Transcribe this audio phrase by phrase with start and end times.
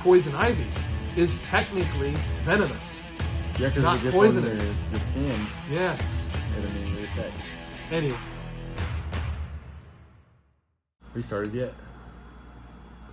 [0.00, 0.66] poison ivy
[1.16, 3.00] is technically venomous.
[3.58, 4.60] Yeah, because it gets poisonous.
[4.60, 6.00] on your, your skin, Yes.
[6.56, 7.42] it immediately affects.
[7.90, 8.16] Anyway,
[11.14, 11.74] We started yet?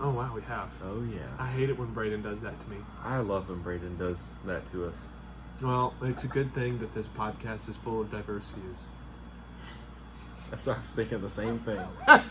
[0.00, 0.68] oh wow, we have.
[0.84, 1.20] Oh yeah.
[1.38, 2.76] I hate it when Braden does that to me.
[3.02, 4.94] I love when Braden does that to us.
[5.62, 8.76] Well, it's a good thing that this podcast is full of diverse views.
[10.50, 11.80] That's why I was thinking the same thing.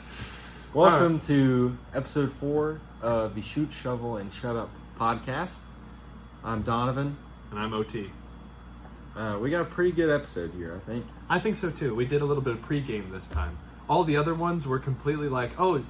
[0.76, 5.54] Welcome to episode four of the Shoot, Shovel, and Shut Up podcast.
[6.44, 7.16] I'm Donevan.
[7.52, 8.12] And I'm OT.
[9.16, 11.06] Uh, we got a pretty good episode here, I think.
[11.30, 11.96] I think so too.
[11.96, 13.58] We did a little bit of pregame this time.
[13.88, 15.82] All the other ones were completely like, oh,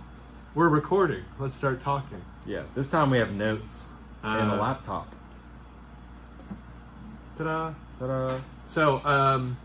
[0.53, 1.23] we're recording.
[1.39, 2.21] Let's start talking.
[2.45, 3.85] Yeah, this time we have notes
[4.21, 5.11] and a Uh, laptop.
[7.39, 7.73] Ta-da.
[7.97, 8.37] Ta-da.
[8.67, 9.57] So, um,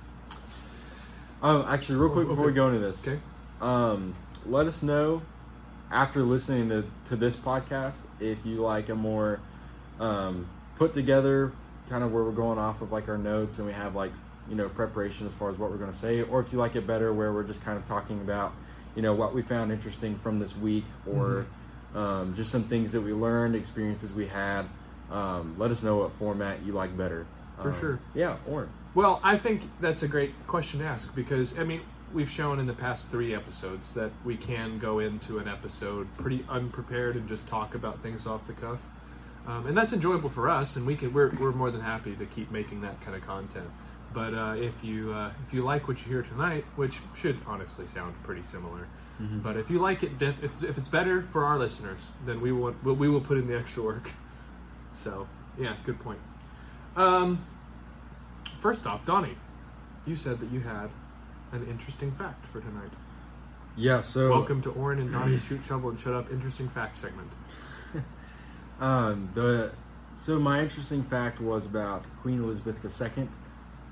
[1.43, 2.52] Oh, actually, real quick Oh, before okay.
[2.52, 3.18] we go into this, okay.
[3.60, 4.15] um,
[4.47, 5.23] let us know
[5.91, 9.41] after listening to, to this podcast if you like a more
[9.99, 11.52] um, put together
[11.88, 14.13] kind of where we're going off of like our notes and we have like
[14.49, 16.77] you know preparation as far as what we're going to say or if you like
[16.77, 18.52] it better where we're just kind of talking about
[18.95, 21.47] you know what we found interesting from this week or
[21.95, 24.66] um, just some things that we learned experiences we had
[25.10, 27.27] um, let us know what format you like better.
[27.60, 27.99] For Um, sure.
[28.15, 31.80] yeah or Well, I think that's a great question to ask because, I mean,
[32.13, 36.45] we've shown in the past three episodes that we can go into an episode pretty
[36.49, 38.80] unprepared and just talk about things off the cuff.
[39.47, 42.27] Um, and that's enjoyable for us, and we can, we're, we're more than happy to
[42.27, 43.69] keep making that kind of content.
[44.13, 47.87] But uh, if you uh, if you like what you hear tonight, which should honestly
[47.95, 48.88] sound pretty similar,
[49.43, 52.51] but if you like it, if it's, if it's better for our listeners, then we
[52.51, 54.11] will we will put in the extra work.
[55.05, 56.19] So yeah, good point.
[56.97, 57.38] Um,
[58.61, 59.37] First off, Donnie,
[60.07, 60.91] you said that you had
[61.52, 62.90] an interesting fact for tonight.
[63.76, 67.31] yeah so Welcome to Oren and Donnie's Shoot Shovel and Shut Up Interesting Fact segment.
[68.81, 69.72] Um, the
[70.19, 73.28] so my interesting fact was about Queen Elizabeth II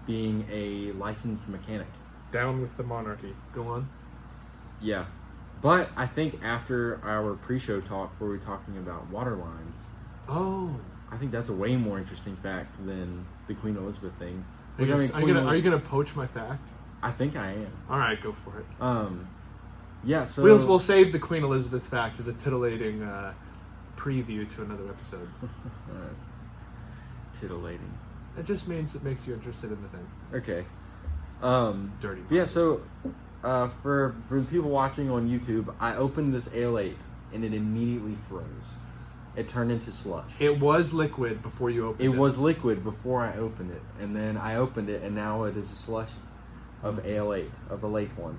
[0.06, 1.88] being a licensed mechanic.
[2.32, 3.34] Down with the monarchy.
[3.54, 3.90] Go on.
[4.80, 5.04] Yeah,
[5.60, 9.78] but I think after our pre-show talk, where we were talking about water lines,
[10.26, 10.74] Oh.
[11.12, 14.42] I think that's a way more interesting fact than the Queen Elizabeth thing.
[14.78, 16.62] Are you, Which, I mean, are, you gonna, are you gonna poach my fact?
[17.02, 17.72] I think I am.
[17.88, 18.66] All right, go for it.
[18.80, 19.28] Um,
[20.04, 20.24] yeah.
[20.24, 23.34] So we'll, we'll save the Queen Elizabeth fact as a titillating uh,
[23.96, 25.28] preview to another episode.
[25.92, 26.12] Alright.
[27.40, 27.92] titillating.
[28.38, 30.06] It just means it makes you interested in the thing.
[30.34, 30.64] Okay.
[31.42, 32.22] Um, Dirty.
[32.30, 32.82] Yeah, so
[33.44, 36.96] uh, for for the people watching on YouTube, I opened this ale eight
[37.32, 38.44] and it immediately froze.
[39.36, 40.30] It turned into slush.
[40.40, 42.18] It was liquid before you opened It it.
[42.18, 45.70] was liquid before I opened it, and then I opened it, and now it is
[45.70, 46.08] a slush
[46.82, 48.38] of ale eight of the late one.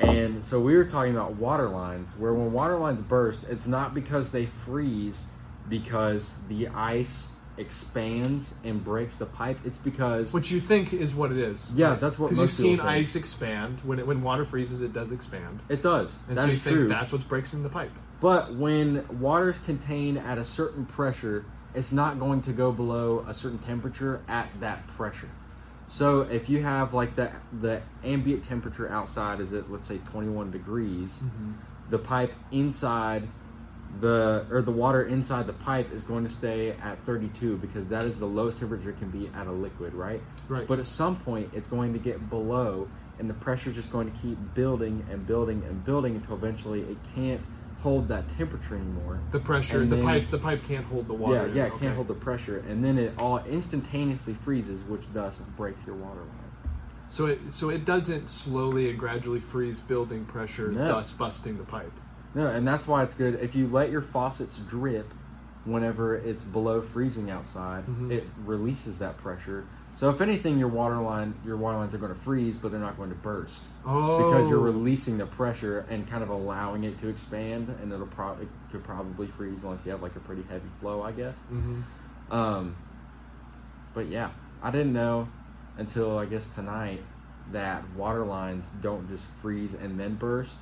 [0.00, 3.92] And so we were talking about water lines, where when water lines burst, it's not
[3.94, 5.24] because they freeze,
[5.68, 7.28] because the ice
[7.58, 9.58] expands and breaks the pipe.
[9.64, 11.70] It's because Which you think is what it is.
[11.74, 12.88] Yeah, that's what Because you've seen think.
[12.88, 13.80] ice expand.
[13.84, 15.60] When it, when water freezes, it does expand.
[15.68, 16.10] it does.
[16.28, 16.88] And That so you think true.
[16.88, 17.90] that's what's breaking the pipe.
[18.20, 23.34] But when water's contained at a certain pressure, it's not going to go below a
[23.34, 25.28] certain temperature at that pressure.
[25.90, 30.52] So if you have like the the ambient temperature outside is at let's say 21
[30.52, 31.52] degrees, mm-hmm.
[31.90, 33.28] the pipe inside
[34.00, 38.04] the or the water inside the pipe is going to stay at 32 because that
[38.04, 40.22] is the lowest temperature it can be at a liquid, right?
[40.48, 40.66] Right.
[40.66, 44.10] But at some point it's going to get below and the pressure is just going
[44.10, 47.40] to keep building and building and building until eventually it can't
[47.82, 49.20] hold that temperature anymore.
[49.32, 51.48] The pressure, And the then- pipe, the pipe can't hold the water.
[51.48, 51.86] yeah, yeah, it Okay.
[51.86, 56.20] can't hold the pressure, and then it all instantaneously freezes, which thus breaks your water
[56.20, 56.74] line.
[57.08, 60.86] So it, so it doesn't slowly and gradually freeze, building pressure, No.
[60.88, 61.92] thus busting the pipe.
[62.34, 65.12] No, and that's why it's good if you let your faucets drip
[65.64, 67.84] whenever it's below freezing outside.
[67.86, 68.10] Mhm.
[68.12, 69.64] It releases that pressure.
[70.00, 72.80] So if anything, your water line, your water lines are going to freeze, but they're
[72.80, 76.98] not going to burst Oh, because you're releasing the pressure and kind of allowing it
[77.02, 80.70] to expand, and it'll probably could probably freeze unless you have like a pretty heavy
[80.80, 81.34] flow, I guess.
[81.50, 81.82] hmm
[82.30, 82.76] Um,
[83.92, 84.30] but yeah,
[84.62, 85.28] I didn't know
[85.76, 87.02] until I guess tonight
[87.52, 90.54] that water lines don't just freeze and then burst.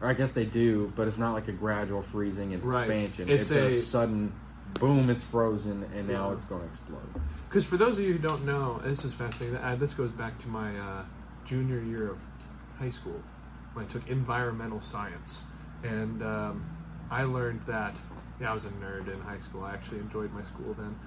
[0.00, 2.80] Or I guess they do, but it's not like a gradual freezing and Right.
[2.82, 3.28] expansion.
[3.28, 4.32] It's It's, a, a- sudden
[4.74, 7.08] boom, it's frozen, and now it's going to explode.
[7.48, 9.56] Because for those of you who don't know, this is fascinating.
[9.56, 11.04] Uh, this goes back to my uh,
[11.44, 12.18] junior year of
[12.78, 13.20] high school
[13.72, 15.42] when I took environmental science,
[15.82, 16.66] and um,
[17.10, 17.96] I learned that.
[18.40, 19.64] Yeah, I was a nerd in high school.
[19.64, 20.98] I actually enjoyed my school then,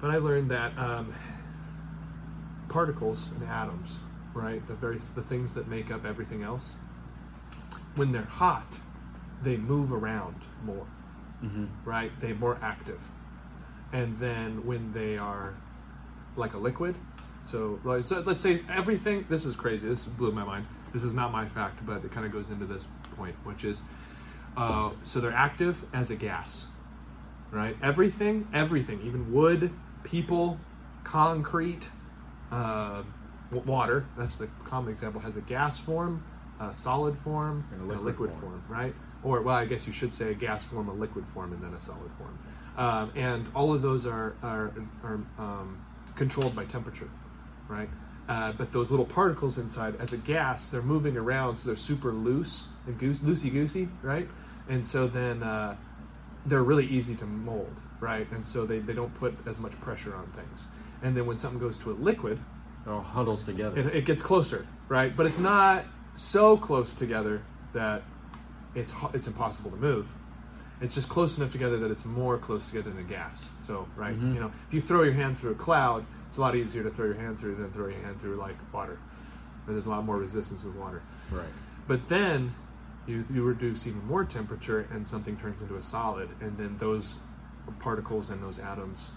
[0.00, 1.14] but I learned that um,
[2.68, 3.98] particles and atoms,
[4.32, 6.72] right, the very the things that make up everything else,
[7.96, 8.72] when they're hot,
[9.42, 10.86] they move around more.
[11.42, 11.66] Mm-hmm.
[11.84, 12.12] right?
[12.20, 13.00] They're more active.
[13.92, 15.54] And then when they are
[16.36, 16.94] like a liquid,
[17.50, 20.66] so, like, so let's say everything, this is crazy, this blew my mind.
[20.94, 22.86] This is not my fact, but it kind of goes into this
[23.16, 23.78] point, which is
[24.56, 26.66] uh, so they're active as a gas,
[27.50, 27.76] right?
[27.82, 29.70] Everything, everything, even wood,
[30.04, 30.58] people,
[31.04, 31.88] concrete,
[32.50, 33.02] uh,
[33.50, 36.22] water, that's the common example, has a gas form,
[36.60, 38.40] a solid form, And a and a liquid liquid form.
[38.40, 38.94] form, right?
[39.24, 41.74] Or, well, I guess you should say a gas form, a liquid form, and then
[41.74, 42.38] a solid form.
[42.76, 44.72] Um, and all of those are, are,
[45.04, 45.84] are um,
[46.16, 47.10] controlled by temperature,
[47.68, 47.88] right?
[48.28, 52.12] Uh, but those little particles inside, as a gas, they're moving around, so they're super
[52.12, 54.28] loose and goose, loosey goosey, right?
[54.68, 55.76] And so then uh,
[56.46, 58.30] they're really easy to mold, right?
[58.32, 60.60] And so they, they don't put as much pressure on things.
[61.02, 62.38] And then when something goes to a liquid,
[62.86, 63.78] It all huddles together.
[63.78, 65.14] it, it gets closer, right?
[65.16, 65.84] But it's not
[66.16, 67.42] so close together
[67.74, 68.02] that
[68.74, 70.06] it's it's impossible to move.
[70.80, 73.44] It's just close enough together that it's more close together than a gas.
[73.68, 74.34] So, right, Mhm.
[74.34, 76.90] you know, if you throw your hand through a cloud, it's a lot easier to
[76.90, 78.98] throw your hand through than throw your hand through like water.
[79.64, 81.02] Where there's a lot more resistance with water.
[81.30, 81.46] right.
[81.86, 82.52] But then
[83.06, 87.18] you, you reduce even more temperature and something turns into a solid, and then those
[87.78, 89.10] particles and those atoms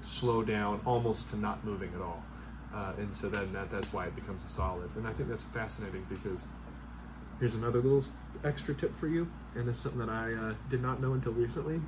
[0.00, 2.24] slow down almost to not moving at all.
[2.74, 4.90] Uh, and so then that, that's why it becomes a solid.
[4.96, 6.38] And I think that's fascinating because
[7.42, 8.04] here's another little
[8.44, 11.80] extra tip for you, and it's something that I uh, did not know until recently,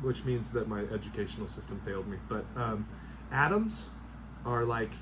[0.00, 2.16] which means that my educational system failed me.
[2.26, 2.88] But um,
[3.30, 3.82] atoms
[4.46, 4.92] are like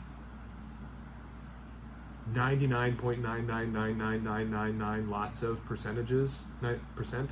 [2.32, 6.40] 99.9999999 lots of percentages,
[6.96, 7.30] percent,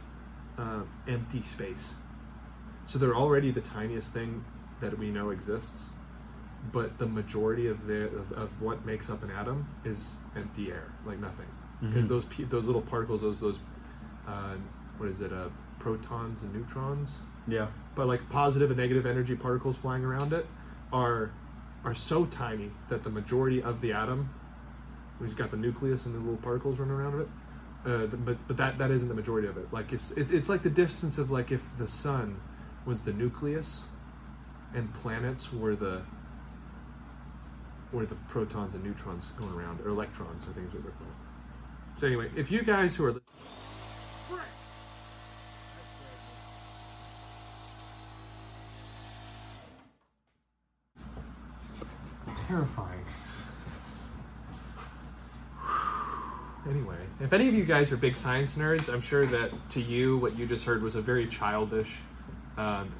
[0.56, 1.94] uh, empty space.
[2.86, 4.44] So they're already the tiniest thing
[4.80, 5.88] that we know exists,
[6.72, 10.92] but the majority of the of, of what makes up an atom is empty air,
[11.04, 11.48] like nothing.
[11.80, 12.08] Because Mhm.
[12.08, 13.58] those pe- those little particles, those those
[14.28, 14.54] uh,
[14.98, 15.48] what is it, uh,
[15.78, 17.10] protons and neutrons,
[17.48, 17.68] Yeah.
[17.94, 20.46] but like positive and negative energy particles flying around it
[20.92, 21.30] are
[21.84, 24.28] are so tiny that the majority of the atom,
[25.20, 27.28] we've got the nucleus and the little particles running around it.
[27.86, 29.72] Uh, the, but but that that isn't the majority of it.
[29.72, 32.36] Like it's, it's it's like the distance of like if the sun
[32.84, 33.84] was the nucleus,
[34.74, 36.02] and planets were the
[37.90, 41.10] were the protons and neutrons going around, or electrons, I think is what they're called.
[42.00, 43.20] So anyway, if you guys who are
[52.48, 53.04] terrifying.
[56.66, 60.16] Anyway, if any of you guys are big science nerds, I'm sure that to you,
[60.16, 61.96] what you just heard was a very childish
[62.56, 62.90] um,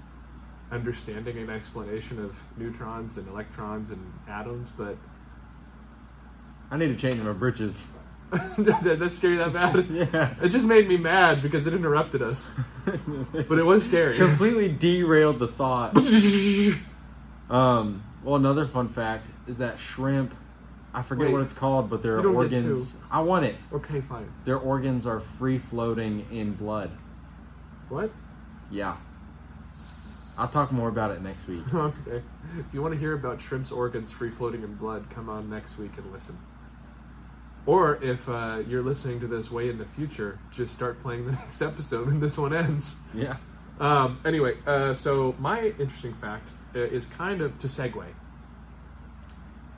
[0.71, 4.69] understanding and explanation of neutrons and electrons and atoms.
[4.77, 4.99] But
[6.71, 7.83] I need to change my britches.
[8.59, 9.89] that, that scared you that bad?
[9.91, 10.35] Yeah.
[10.43, 12.49] It just made me mad because it interrupted us.
[12.85, 14.17] But it was scary.
[14.17, 15.97] completely derailed the thought.
[17.51, 20.33] Um, well, another fun fact is that shrimp.
[20.95, 21.33] I forget Wait.
[21.33, 22.93] what it's called, but their You don't get organs.
[23.11, 23.57] I want it.
[23.73, 24.33] okay, fine.
[24.45, 26.93] Their organs are free floating in blood.
[27.89, 28.13] What?
[28.71, 28.99] Yeah.
[30.39, 31.63] I'll talk more about it next week.
[31.75, 32.23] Okay.
[32.57, 35.77] If you want to hear about shrimp's organs free floating in blood, come on next
[35.77, 36.39] week and listen.
[37.67, 41.33] Or if uh, you're listening to this way in the future, just start playing the
[41.45, 42.97] next episode when this one ends.
[43.15, 43.37] Yeah.
[43.79, 48.05] Um, anyway, uh, so my interesting fact uh, is kind of to segue.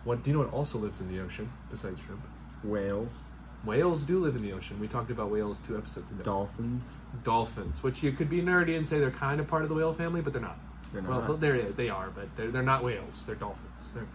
[0.04, 0.42] What do you know?
[0.44, 2.22] What also lives in the ocean besides shrimp?
[2.64, 3.20] Whales,
[3.64, 4.80] Whales do live in the ocean.
[4.80, 6.24] We talked about whales two episodes ago.
[6.24, 6.84] dolphins.
[7.22, 9.92] Dolphins, which you could be nerdy and say they're kind of part of the whale
[9.92, 10.58] family, but they're not.
[10.92, 13.22] They're well, they're, they are, but they're, they're not whales.
[13.24, 13.68] They're dolphins.
[13.94, 14.06] They're,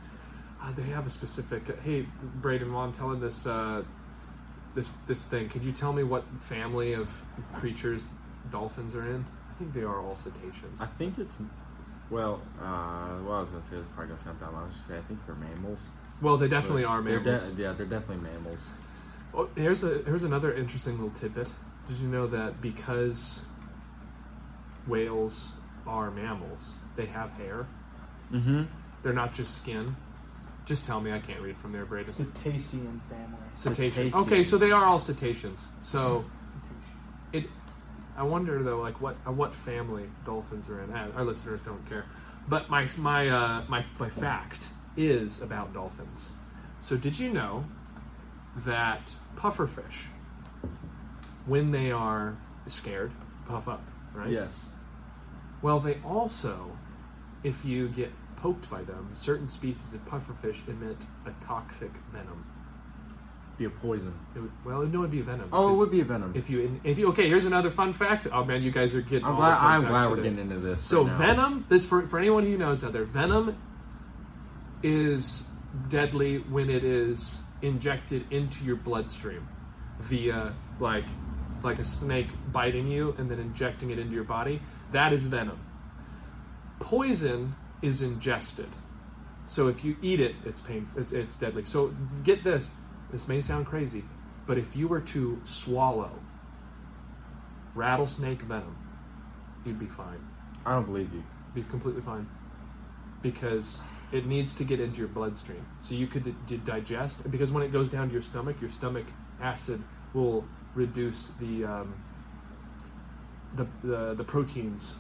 [0.67, 1.63] uh, they have a specific.
[1.83, 2.05] hey,
[2.41, 3.83] Braden, while I'm telling this uh,
[4.75, 7.09] this this thing, could you tell me what family of
[7.55, 8.09] creatures
[8.51, 9.25] dolphins are in?
[9.51, 10.79] I think they are all cetaceans.
[10.79, 11.33] I think it's.
[12.09, 14.55] Well, uh, what I was going to say is probably going to sound dumb.
[14.55, 15.79] I was just say I think they're mammals.
[16.21, 17.53] well, they definitely But are they're mammals.
[17.53, 18.59] de- yeah, they're definitely mammals.
[19.33, 21.49] Oh, here's a here's another interesting little tidbit.
[21.89, 23.39] Did you know that because
[24.87, 25.49] whales
[25.85, 26.59] are mammals,
[26.95, 27.67] they have hair.
[28.31, 28.63] Mm-hmm.
[29.03, 29.95] They're not just skin.
[30.67, 32.11] Just tell me I can't read from there, Braden.
[32.11, 33.37] Cetacean family.
[33.55, 34.11] Cetacean.
[34.11, 34.19] Cetacean.
[34.21, 35.59] Okay, so they are all cetaceans.
[35.81, 36.97] So Cetacean.
[37.33, 37.45] it.
[38.17, 40.91] I wonder though, like what uh, what family dolphins are in.
[40.93, 42.05] Uh, Our listeners don't care,
[42.49, 44.63] but my my uh, my my fact
[44.97, 46.29] is about dolphins.
[46.81, 47.65] So did you know
[48.65, 50.07] that pufferfish,
[51.45, 53.11] when they are scared,
[53.47, 53.83] puff up,
[54.13, 54.29] right?
[54.31, 54.65] Yes.
[55.61, 56.71] Well, they also,
[57.43, 62.45] if you get poked by them, certain species of pufferfish emit a toxic venom.
[63.57, 64.13] be a poison.
[64.35, 65.49] It would, well, no, it would be a venom.
[65.51, 66.33] Oh, it would be a venom.
[66.35, 68.27] If you, if you, okay, here's another fun fact.
[68.31, 69.25] Oh man, you guys are getting.
[69.25, 69.57] I'm all glad.
[69.57, 70.29] I'm glad we're today.
[70.29, 70.83] getting into this.
[70.83, 73.57] So right venom, this for for anyone who knows out there, venom
[74.83, 75.43] is
[75.89, 79.47] deadly when it is injected into your bloodstream
[79.99, 81.05] via like
[81.63, 84.61] like a snake biting you and then injecting it into your body.
[84.91, 85.59] That is venom.
[86.79, 88.69] Poison is ingested.
[89.47, 91.01] So if you eat it, it's painful.
[91.01, 91.63] It's, it's deadly.
[91.65, 91.93] So
[92.23, 92.69] get this.
[93.11, 94.03] This may sound crazy,
[94.45, 96.11] but if you were to swallow
[97.75, 98.75] rattlesnake venom,
[99.65, 100.19] you'd be fine
[100.65, 101.23] I don't believe you.
[101.53, 102.27] be completely fine
[103.21, 103.81] because
[104.11, 107.71] it needs to get into your bloodstream so you could d- digest because when it
[107.71, 109.05] goes down to your stomach your stomach
[109.41, 109.81] acid
[110.13, 111.93] will reduce the um,
[113.55, 114.95] the, the the proteins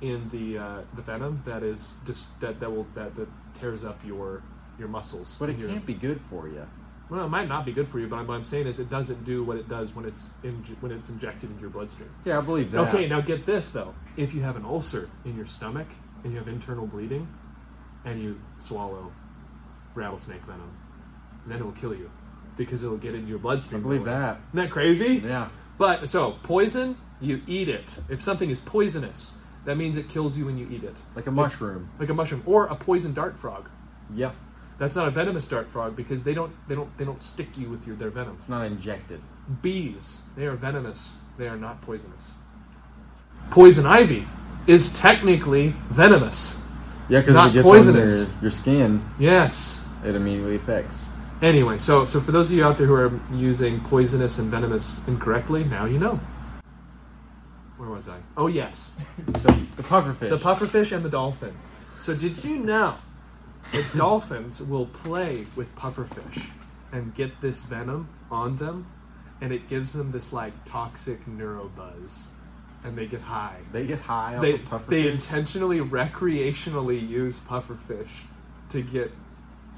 [0.00, 3.28] in the uh, the venom that is just that that will that, that
[3.60, 4.42] tears up your
[4.78, 6.66] your muscles But it your- can't be good for you.
[7.08, 9.24] well it might not be good for you but what I'm saying is it doesn't
[9.24, 12.40] do what it does when it's in, when it's injected into your bloodstream Yeah, I
[12.42, 12.88] believe that.
[12.88, 13.94] Okay, now get this though.
[14.18, 15.86] If you have an ulcer in your stomach
[16.24, 17.26] and you have internal bleeding
[18.04, 19.12] and you swallow
[19.94, 20.76] rattlesnake venom,
[21.46, 22.10] then it will kill you
[22.58, 23.82] because it'll get into your I bloodstream.
[23.82, 24.40] believe that that.
[24.50, 25.22] Isn't that crazy?
[25.24, 25.48] Yeah.
[25.78, 27.96] But so poison, you eat it.
[28.08, 29.34] If something is poisonous,
[29.66, 30.94] that means it kills you when you eat it.
[31.14, 31.90] Like a mushroom.
[31.98, 33.68] Like a mushroom or a poison dart frog.
[34.14, 34.32] Yeah.
[34.78, 37.68] That's not a venomous dart frog because they don't they don't they don't stick you
[37.68, 38.36] with your their venom.
[38.38, 39.20] It's not injected.
[39.62, 41.16] Bees, they are venomous.
[41.36, 42.30] They are not poisonous.
[43.50, 44.26] Poison ivy
[44.66, 46.56] is technically venomous.
[47.08, 48.12] Yeah, because it gets poisonous.
[48.12, 49.78] on your, your skin, Yes.
[50.04, 51.04] it immediately affects.
[51.42, 54.96] Anyway, so so for those of you out there who are using poisonous and venomous
[55.06, 56.18] incorrectly, now you know.
[57.86, 58.18] Where was I?
[58.36, 58.92] Oh yes,
[59.26, 59.32] The,
[59.76, 60.28] the pufferfish.
[60.30, 61.54] the pufferfish and the dolphin.
[61.98, 62.96] So did you know
[63.72, 66.48] that dolphins will play with pufferfish
[66.90, 68.88] and get this venom on them,
[69.40, 72.24] and it gives them this like toxic neurobuzz,
[72.82, 73.58] and they get high.
[73.70, 74.88] They get high off they of pufferfish.
[74.88, 78.24] they intentionally recreationally use pufferfish
[78.70, 79.12] to get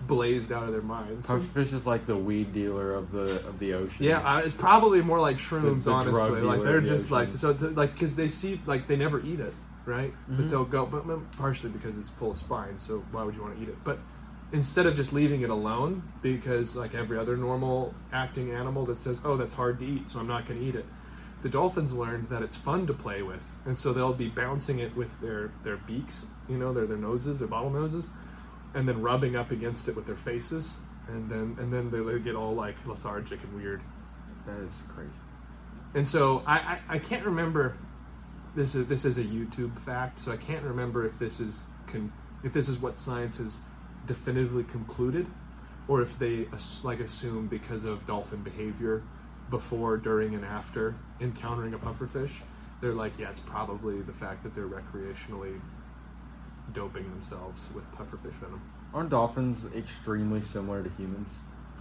[0.06, 1.26] blazed out of their minds.
[1.26, 4.04] Pufferfish is like the weed dealer of the of the ocean.
[4.04, 6.40] yeah, uh, it's probably more like shrooms, The- the honestly.
[6.42, 9.40] Like they're the just like so, to, like because they see like they never eat
[9.40, 9.54] it,
[9.86, 10.12] right?
[10.28, 10.50] But Mhm.
[10.50, 12.82] they'll go, but but partially because it's full of spines.
[12.82, 13.76] So why would you want to eat it?
[13.84, 13.98] But
[14.52, 19.18] instead of just leaving it alone, because like every other normal acting animal that says,
[19.24, 20.86] "Oh, that's hard to eat, so I'm not going to eat it."
[21.42, 24.96] The dolphins learned that it's fun to play with, and so they'll be bouncing it
[24.96, 28.06] with their their beaks, you know, their their noses, their bottle noses,
[28.75, 30.75] and then rubbing up against it with their faces,
[31.08, 33.80] and then and then they get all like lethargic and weird.
[34.46, 35.10] that is crazy.
[35.94, 37.75] And so I, I, I can't remember.
[38.54, 42.12] This is this is a YouTube fact, so I can't remember if this is con,
[42.42, 43.58] if this is what science has
[44.06, 45.26] definitively concluded,
[45.87, 46.46] or if they
[46.82, 49.02] like assume because of dolphin behavior
[49.50, 52.42] before, during, and after encountering a pufferfish,
[52.80, 55.58] they're like, yeah, it's probably the fact that they're recreationally
[56.72, 58.60] doping themselves with pufferfish venom.
[58.94, 61.28] Aren't dolphins extremely similar to humans?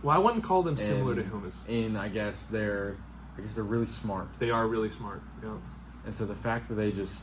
[0.04, 1.56] Well, I wouldn't call them similar to humans.
[1.68, 2.98] And I guess they're
[3.38, 4.28] I guess they're really smart.
[4.40, 5.22] They are really smart.
[5.42, 5.62] Know,
[6.06, 7.14] And so the fact that they just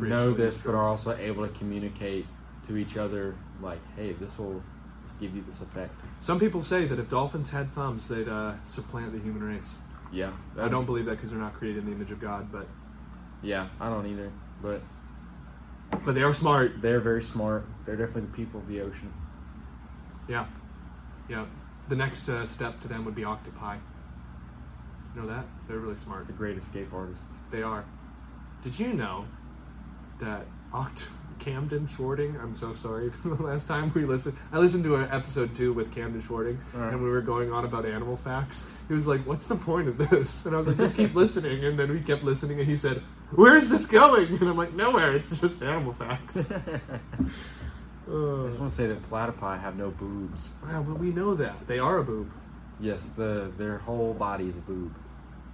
[0.00, 2.26] know this but are also able to communicate
[2.68, 4.62] to each other like, hey, this will
[5.20, 5.94] give you this effect.
[6.20, 9.74] Some people say that if dolphins had thumbs, they'd uh, supplant the human race.
[10.12, 10.32] Yeah.
[10.58, 12.66] I don't believe that because they're not created in the image of God, but
[13.42, 14.30] Yeah, I don't either.
[14.62, 14.80] But
[16.06, 16.80] but they are smart.
[16.80, 17.66] they're very smart.
[17.84, 19.12] They're definitely the people of the ocean.
[20.28, 20.46] Yeah,
[21.28, 21.44] yeah.
[21.88, 23.76] The next uh, step to them would be octopi.
[25.14, 25.44] You know that?
[25.68, 26.26] They're really smart.
[26.26, 27.24] The great escape artists.
[27.50, 27.84] They are.
[28.62, 29.26] Did you know
[30.20, 31.02] that Oct-
[31.38, 32.36] Camden Schwarting?
[32.40, 33.10] I'm so sorry.
[33.24, 36.92] the last time we listened, I listened to an episode two with Camden Schwarting, Alright.
[36.92, 38.64] and we were going on about animal facts.
[38.88, 41.64] He was like, "What's the point of this?" And I was like, "Just keep listening."
[41.64, 43.02] And then we kept listening, and he said,
[43.32, 45.14] "Where's this going?" And I'm like, "Nowhere.
[45.14, 47.38] It's just animal facts." I just
[48.08, 50.50] Uh, want to say that platypi have no boobs.
[50.64, 52.30] wow, but we know that they are a boob.
[52.78, 54.94] Yes, the their whole body is a boob.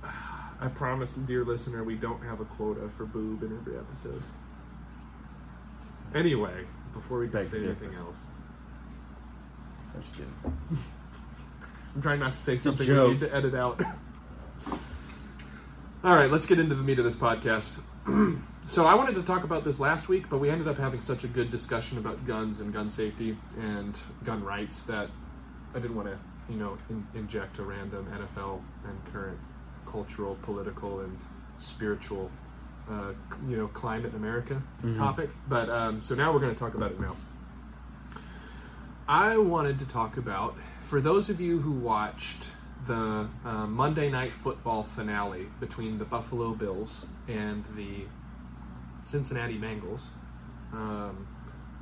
[0.61, 4.23] I promise, dear listener, we don't have a quota for boob in every episode.
[6.15, 8.03] Anyway, before we can Beg say to anything differ.
[8.03, 8.19] else,
[9.95, 10.35] I'm just kidding.
[11.95, 13.13] I'm trying not to say something we joke.
[13.13, 13.81] need to edit out.
[16.05, 17.79] All right, let's get into the meat of this podcast.
[18.69, 21.23] so I wanted to talk about this last week, but we ended up having such
[21.23, 25.09] a good discussion about guns and gun safety and gun rights that
[25.75, 26.19] I didn't want to,
[26.53, 29.39] you know, in, inject a random NFL and current
[29.87, 31.17] cultural, political, and
[31.57, 32.31] spiritual,
[32.91, 33.13] uh,
[33.49, 34.99] you know, climate in America Mhm.
[34.99, 35.31] topic.
[35.49, 37.15] But um, so now we're going to talk about it now.
[39.07, 42.49] I wanted to talk about for those of you who watched
[42.87, 48.05] the uh, Monday Night Football finale between the Buffalo Bills and the
[49.05, 50.01] Cincinnati Bengals.
[50.73, 51.27] Um,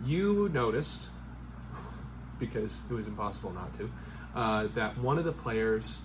[0.05, 1.09] you noticed,
[2.39, 3.91] because it was impossible not to,
[4.35, 5.99] uh, that one of the players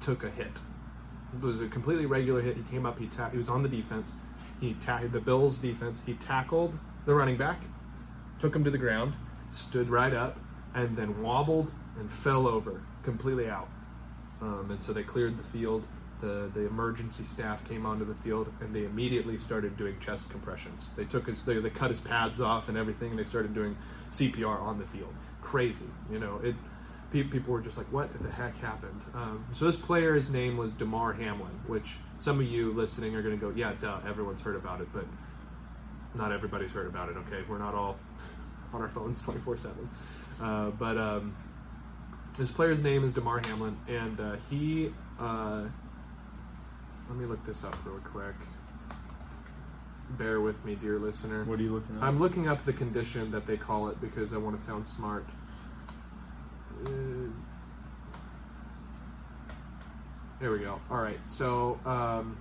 [0.00, 0.52] took a hit.
[1.34, 2.56] It was a completely regular hit.
[2.56, 2.98] He came up.
[2.98, 4.12] He ta- he was on the defense.
[4.60, 6.02] He ta- the Bills defense.
[6.04, 7.60] He tackled the running back,
[8.40, 9.14] took him to the ground,
[9.50, 10.38] stood right up,
[10.74, 13.68] and then wobbled and fell over, completely out.
[14.40, 15.84] Um, and so they cleared the field.
[16.20, 20.88] The the emergency staff came onto the field, and they immediately started doing chest compressions.
[20.96, 23.10] They took his they, they cut his pads off and everything.
[23.10, 23.76] And they started doing
[24.12, 25.14] CPR on the field.
[25.42, 26.54] Crazy, you know it
[27.10, 30.72] pe- people were just like, "What the heck happened?" Um, so this player's name was
[30.72, 34.56] Damar Hamlin, which some of you listening are going to go, "Yeah, duh, everyone's heard
[34.56, 35.04] about it," but
[36.14, 37.16] not everybody's heard about it.
[37.16, 37.96] Okay, we're not all
[38.72, 39.88] on our phones twenty four seven.
[40.40, 41.34] Uh, but um,
[42.36, 44.92] this player's name is Damar Hamlin, and uh, he.
[45.18, 45.64] Uh,
[47.08, 48.34] let me look this up real quick.
[50.10, 51.44] Bear with me, dear listener.
[51.44, 52.02] What are you looking at?
[52.02, 55.24] I'm looking up the condition that they call it because I want to sound smart.
[56.84, 56.90] Uh,
[60.40, 60.80] there we go.
[60.90, 61.18] All right.
[61.26, 62.36] So, um,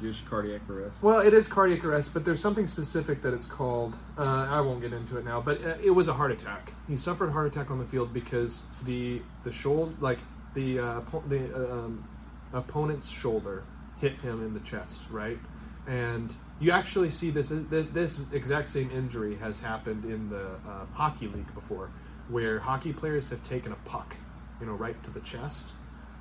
[0.00, 1.02] Just cardiac arrest.
[1.02, 3.96] well, it is cardiac arrest, but there's something specific that it's called.
[4.16, 6.72] Uh, I won't get into it now, but uh, it was a heart attack.
[6.86, 10.18] He suffered a heart attack on the field because the the shoulder, like
[10.54, 12.08] the uh, the um,
[12.52, 13.64] opponent's shoulder,
[14.00, 15.38] hit him in the chest, right?
[15.86, 21.26] And you actually see this this exact same injury has happened in the uh, hockey
[21.26, 21.90] league before,
[22.28, 24.14] where hockey players have taken a puck,
[24.60, 25.68] you know, right to the chest,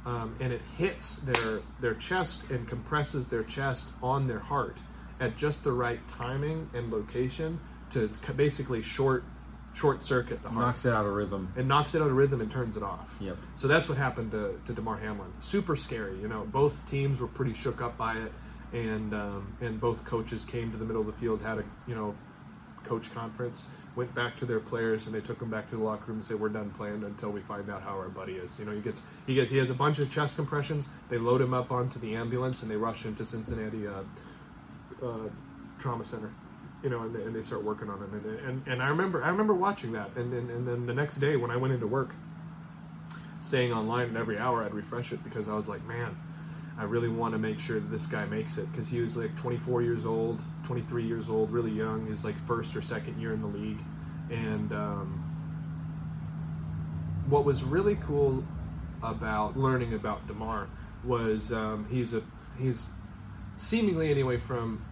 [0.07, 4.77] um, and it hits their their chest and compresses their chest on their heart
[5.19, 7.59] at just the right timing and location
[7.91, 9.25] to basically short
[9.73, 10.65] short circuit the heart.
[10.65, 11.53] Knocks it out of rhythm.
[11.57, 13.13] It knocks it out of rhythm and turns it off.
[13.19, 13.37] Yep.
[13.57, 15.31] So that's what happened to, to Damar Hamlin.
[15.41, 16.17] Super scary.
[16.19, 18.31] You know, both teams were pretty shook up by it,
[18.71, 21.95] and um, and both coaches came to the middle of the field, had a you
[21.95, 22.15] know
[22.87, 26.05] coach conference, went back to their players, and they took them back to the locker
[26.07, 28.65] room and said, "We're done playing until we find out how our buddy is." You
[28.65, 30.87] know, he gets he gets he has a bunch of chest compressions.
[31.09, 35.29] They load him up onto the ambulance and they rush him to Cincinnati uh, uh,
[35.79, 36.29] Trauma Center.
[36.83, 38.13] You know, and they, and they start working on him.
[38.13, 40.09] And, and and I remember I remember watching that.
[40.15, 42.11] And, and and then the next day when I went into work,
[43.39, 46.15] staying online, and every hour I'd refresh it because I was like, man.
[46.79, 49.35] I really want to make sure that this guy makes it because he was like
[49.35, 52.05] 24 years old, 23 years old, really young.
[52.07, 53.79] His like first or second year in the league,
[54.29, 55.23] and um,
[57.27, 58.43] what was really cool
[59.01, 60.67] about learning about Damar
[61.03, 62.21] was um, he's a
[62.59, 62.89] he's
[63.57, 64.85] seemingly anyway from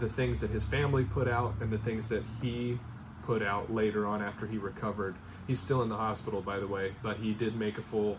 [0.00, 2.78] the things that his family put out and the things that he
[3.24, 5.16] put out later on after he recovered.
[5.46, 8.18] He's still in the hospital, by the way, but he did make a full,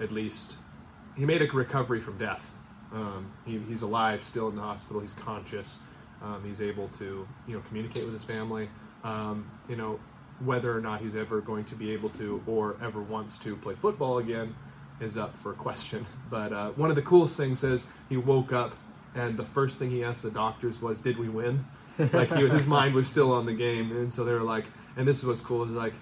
[0.00, 0.56] at least,
[1.16, 2.50] he made a recovery from death.
[2.92, 5.00] Um, he, he's alive, still in the hospital.
[5.00, 5.78] He's conscious.
[6.22, 8.68] Um, he's able to, you know, communicate with his family.
[9.04, 9.98] Um, you know,
[10.44, 13.74] whether or not he's ever going to be able to or ever wants to play
[13.74, 14.54] football again
[15.00, 16.06] is up for question.
[16.30, 18.76] But uh, one of the coolest things is he woke up
[19.14, 21.64] and the first thing he asked the doctors was, "Did we win?"
[22.12, 24.64] like he, his mind was still on the game, and so they were like,
[24.96, 25.94] and this is what's cool is like,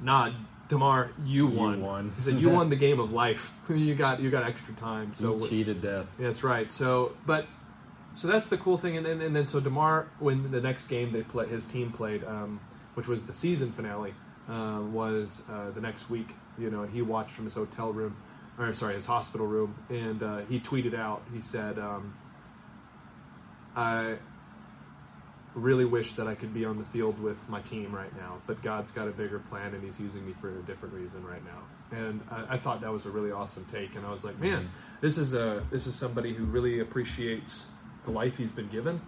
[0.00, 0.30] nah,
[0.68, 1.78] Damar, you won.
[1.78, 2.12] You won.
[2.16, 3.54] He said, "You won the game of life.
[3.70, 6.06] you got you got extra time." So So cheated death.
[6.18, 6.70] that's right.
[6.70, 7.46] So, but
[8.14, 11.12] so that's the cool thing, and then and then so Damar, when the next game
[11.12, 12.60] they play, his team played, um,
[12.94, 14.14] which was the season finale,
[14.48, 16.30] uh, was uh, the next week.
[16.58, 18.16] You know, and he watched from his hotel room,
[18.58, 21.22] or sorry, his hospital room, and uh, he tweeted out.
[21.32, 22.14] He said, um,
[23.76, 24.16] "I."
[25.56, 28.62] Really wish that I could be on the field with my team right now, but
[28.62, 31.96] God's got a bigger plan and He's using me for a different reason right now.
[31.98, 34.68] And I, I thought that was a really awesome take, and I was like, man,
[35.00, 37.64] this is a this is somebody who really appreciates
[38.04, 39.00] the life he's been given,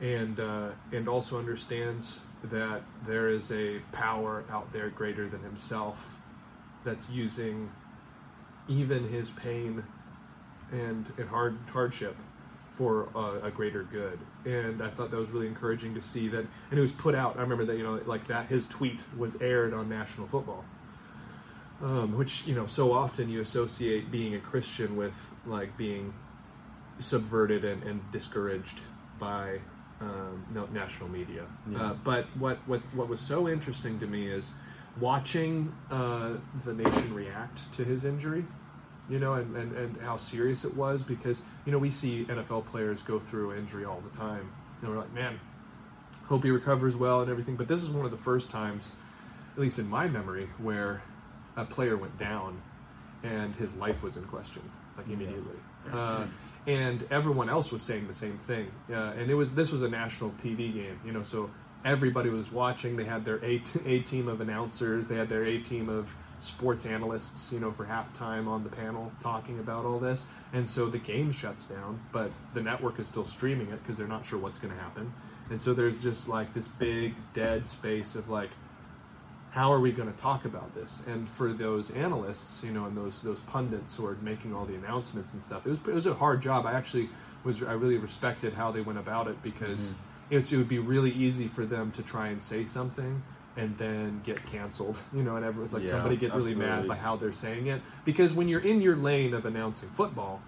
[0.00, 6.18] and uh, and also understands that there is a power out there greater than himself
[6.84, 7.70] that's using
[8.68, 9.82] even his pain
[10.72, 12.16] and and hard hardship
[12.76, 14.18] for a, a greater good.
[14.44, 16.46] And I thought that was really encouraging to see that.
[16.70, 17.38] And it was put out.
[17.38, 20.64] I remember that you know like that his tweet was aired on national football
[21.82, 26.14] um, which you know so often you associate being a Christian with like being
[26.98, 28.80] subverted and, and discouraged
[29.18, 29.58] by
[30.00, 31.46] um, no, national media.
[31.70, 31.78] Yeah.
[31.78, 34.50] Uh, but what, what what was so interesting to me is
[35.00, 36.34] watching uh,
[36.64, 38.44] the nation react to his injury.
[39.08, 42.66] You know, and, and, and how serious it was because, you know, we see NFL
[42.66, 44.50] players go through injury all the time.
[44.80, 45.38] And we're like, man,
[46.28, 47.56] Hope he recovers well and everything.
[47.56, 48.92] But this is one of the first times,
[49.54, 51.02] at least in my memory, where
[51.56, 52.60] a player went down
[53.22, 54.62] and his life was in question,
[54.96, 55.56] like immediately.
[55.92, 56.26] Uh,
[56.66, 58.70] and everyone else was saying the same thing.
[58.90, 61.48] Uh, and it was this was a national TV game, you know, so
[61.84, 62.96] everybody was watching.
[62.96, 66.86] They had their A, a team of announcers, they had their A team of sports
[66.86, 70.26] analysts, you know, for halftime on the panel talking about all this.
[70.52, 74.06] And so the game shuts down, but the network is still streaming it because they're
[74.06, 75.12] not sure what's going to happen.
[75.50, 78.50] And so there's just like this big dead space of like,
[79.50, 81.00] how are we going to talk about this?
[81.06, 84.74] And for those analysts, you know, and those those pundits who are making all the
[84.74, 86.66] announcements and stuff, it was it was a hard job.
[86.66, 87.08] I actually
[87.44, 90.34] was I really respected how they went about it because Mm-hmm.
[90.34, 93.22] it, it would be really easy for them to try and say something
[93.56, 96.96] and then get canceled, you know, and everyone's like Yeah, somebody get really mad by
[96.96, 100.42] how they're saying it because when you're in your lane of announcing football,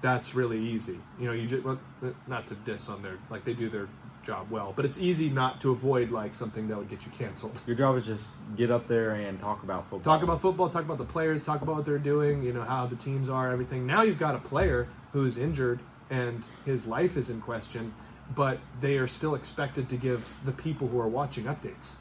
[0.00, 0.98] that's really easy.
[1.18, 1.78] You know, you just well,
[2.26, 3.88] not to diss on their like they do their
[4.22, 7.58] job well, but it's easy not to avoid like something that would get you canceled.
[7.66, 10.14] Your job is just get up there and talk about football.
[10.14, 12.86] Talk about football, talk about the players, talk about what they're doing, you know, how
[12.86, 13.86] the teams are, everything.
[13.86, 15.80] Now you've got a player who's injured
[16.10, 17.92] and his life is in question,
[18.34, 21.94] but they are still expected to give the people who are watching updates.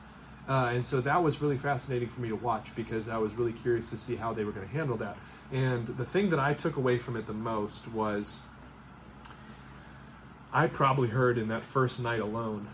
[0.48, 3.52] Uh, and so that was really fascinating for me to watch because I was really
[3.52, 5.18] curious to see how they were going to handle that.
[5.52, 8.40] And the thing that I took away from it the most was
[10.54, 12.70] I probably heard in that first night alone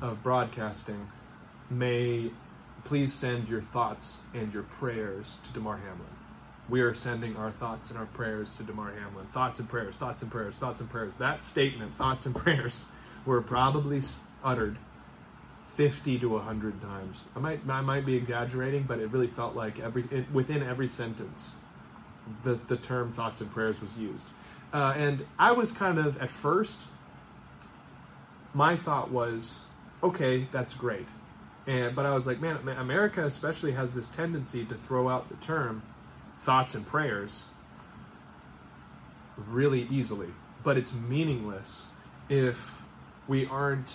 [0.00, 1.08] of broadcasting,
[1.70, 2.30] may
[2.84, 6.06] please send your thoughts and your prayers to Damar Hamlin.
[6.68, 9.26] We are sending our thoughts and our prayers to Damar Hamlin.
[9.26, 11.14] Thoughts and prayers, thoughts and prayers, thoughts and prayers.
[11.18, 12.86] That statement, thoughts and prayers,
[13.26, 14.02] were probably
[14.44, 14.76] uttered
[15.78, 17.24] 50 to 100 times.
[17.36, 20.88] I might I might be exaggerating, but it really felt like every it, within every
[20.88, 21.54] sentence
[22.42, 24.26] the the term thoughts and prayers was used.
[24.74, 26.80] Uh, and I was kind of at first
[28.52, 29.60] my thought was,
[30.02, 31.06] okay, that's great.
[31.68, 35.28] And but I was like, man, man, America especially has this tendency to throw out
[35.28, 35.84] the term
[36.40, 37.44] thoughts and prayers
[39.36, 40.30] really easily,
[40.64, 41.86] but it's meaningless
[42.28, 42.82] if
[43.28, 43.94] we aren't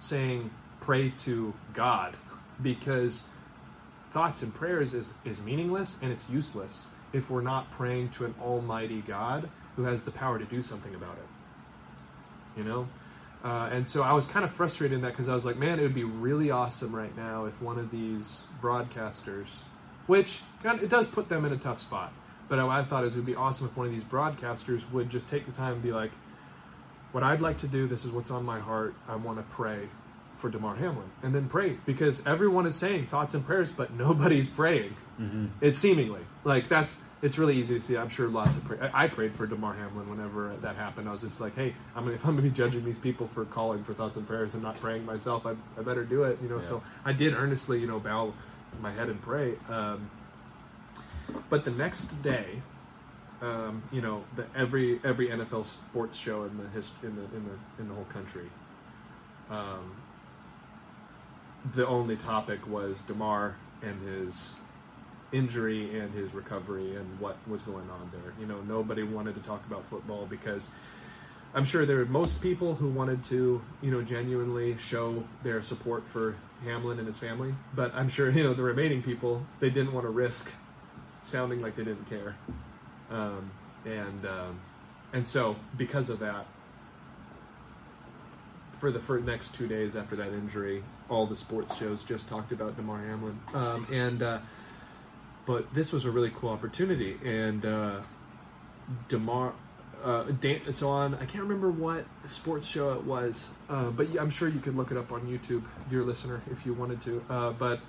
[0.00, 0.50] saying
[0.88, 2.16] pray to God
[2.62, 3.24] because
[4.10, 8.34] thoughts and prayers is, is meaningless and it's useless if we're not praying to an
[8.40, 12.58] almighty God who has the power to do something about it.
[12.58, 12.88] You know?
[13.44, 15.78] Uh, and so I was kind of frustrated in that because I was like, man,
[15.78, 19.48] it would be really awesome right now if one of these broadcasters,
[20.06, 22.14] which kind of, it does put them in a tough spot,
[22.48, 25.28] but I, I thought it would be awesome if one of these broadcasters would just
[25.28, 26.12] take the time and be like,
[27.12, 28.94] what I'd like to do, this is what's on my heart.
[29.06, 29.88] I want to pray
[30.38, 31.10] for Damar Hamlin.
[31.22, 34.94] And then pray because everyone is saying thoughts and prayers, but nobody's praying.
[35.60, 37.96] It's seemingly like that's it's really easy to see.
[37.96, 41.08] I'm sure lots of pray- I, I prayed for Damar Hamlin whenever that happened.
[41.08, 43.44] I was just like, hey, I'm gonna, if I'm gonna be judging these people for
[43.44, 46.38] calling for thoughts and prayers and not praying myself, I, I better do it.
[46.42, 46.68] You know, Yeah.
[46.68, 48.32] so I did earnestly, you know, bow
[48.80, 49.54] my head and pray.
[49.68, 50.08] Um,
[51.50, 52.62] but the next day,
[53.42, 57.44] um, you know, the, every every NFL sports show in the hist- in the in
[57.44, 58.48] the in the whole country,
[59.50, 59.92] um,
[61.74, 64.52] the only topic was Damar and his
[65.32, 68.32] injury and his recovery and what was going on there.
[68.40, 70.70] You know, nobody wanted to talk about football because
[71.54, 76.06] I'm sure there were most people who wanted to, you know, genuinely show their support
[76.06, 79.92] for Hamlin and his family, but I'm sure you know the remaining people they didn't
[79.92, 80.50] want to risk
[81.22, 82.36] sounding like they didn't care,
[83.10, 83.50] um,
[83.84, 84.60] and um,
[85.12, 86.46] and so because of that,
[88.78, 92.52] for the for next two days after that injury, all the sports shows just talked
[92.52, 94.38] about Damar Hamlin, um, and uh,
[95.46, 98.00] but this was a really cool opportunity, and uh,
[99.08, 99.52] Damar.
[100.04, 104.30] Uh, Dan, so on, I can't remember what sports show it was, uh, but I'm
[104.30, 107.24] sure you could look it up on YouTube, dear listener, if you wanted to.
[107.28, 107.80] Uh, but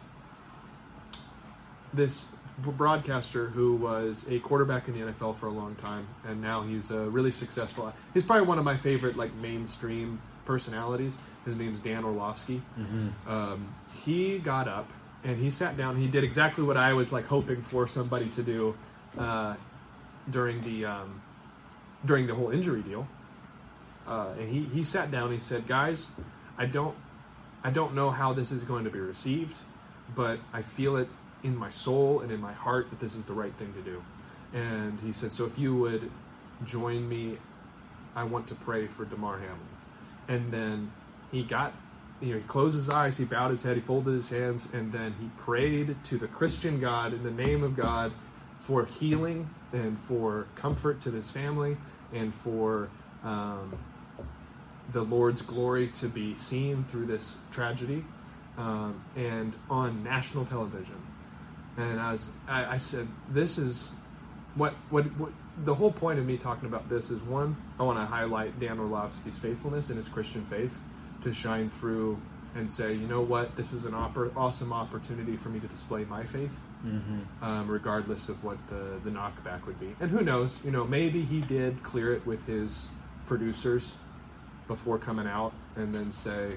[1.94, 2.26] this
[2.58, 6.90] broadcaster who was a quarterback in the NFL for a long time, and now he's
[6.90, 7.94] really successful.
[8.16, 11.16] He's probably one of my favorite like mainstream personalities.
[11.46, 12.64] His name's Dan Orlovsky.
[13.28, 14.88] Um, he got up
[15.24, 15.96] and he sat down.
[15.96, 18.76] He did exactly what I was like hoping for somebody to do
[19.16, 19.54] uh,
[20.32, 21.22] during the um,
[22.04, 23.08] during the whole injury deal.
[24.08, 25.32] Uh, and he, he sat down.
[25.32, 26.08] He said, "Guys,
[26.58, 26.98] I don't
[27.64, 29.56] I don't know how this is going to be received,
[30.16, 31.10] but I feel it
[31.44, 34.02] in my soul and in my heart that this is the right thing to do."
[34.52, 36.10] And he said, "So if you would
[36.66, 37.38] join me,
[38.16, 39.79] I want to pray for Damar Hamlin."
[40.30, 40.94] And then
[41.32, 41.74] he got
[42.22, 44.92] you know, he closed his eyes, he bowed his head, he folded his hands, and
[44.92, 48.12] then he prayed to the Christian God in the name of God
[48.60, 51.78] for healing and for comfort to this family
[52.14, 52.90] and for
[53.24, 53.78] um,
[54.92, 58.04] the Lord's glory to be seen through this tragedy,
[58.58, 61.02] um, and on national television.
[61.78, 63.92] And I was, I, I said, this is
[64.60, 65.32] what, what, what,
[65.66, 68.80] the whole point of me talking about this is one, I want to highlight Dan
[68.80, 70.78] Orlovsky's faithfulness in his Christian faith
[71.24, 72.20] to shine through
[72.56, 76.04] and say, you know what, this is an oppor- awesome opportunity for me to display
[76.06, 76.52] my faith,
[76.86, 77.44] Mm-hmm.
[77.44, 79.94] um, regardless of what the, the knockback would be.
[80.00, 82.88] And who knows, you know, maybe he did clear it with his
[83.28, 83.92] producers
[84.66, 86.56] before coming out and then say,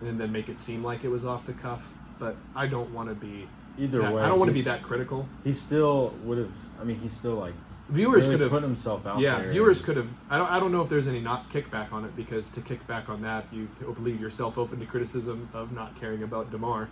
[0.00, 1.86] and then make it seem like it was off the cuff.
[2.18, 3.46] But I don't want to be
[3.78, 5.28] Either that- way, I don't want to be that critical.
[5.44, 6.52] He still would have.
[6.80, 7.54] I mean, he's still like
[7.90, 10.08] Viewers really could have put himself out yeah, viewers could have.
[10.28, 10.50] I don't.
[10.50, 13.22] I don't know if there's any not kickback on it because to kick back on
[13.22, 16.88] that, you leave yourself open to criticism of not caring about Damar.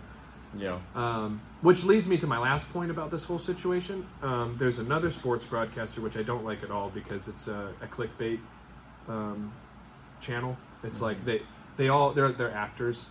[0.57, 0.79] Yeah.
[0.95, 4.07] Um, which leads me to my last point about this whole situation.
[4.21, 7.87] Um, there's another sports broadcaster which I don't like at all because it's a, a
[7.87, 8.39] clickbait
[9.07, 9.53] um,
[10.19, 10.57] channel.
[10.83, 11.43] It's like they
[11.77, 13.05] they all they're they're actors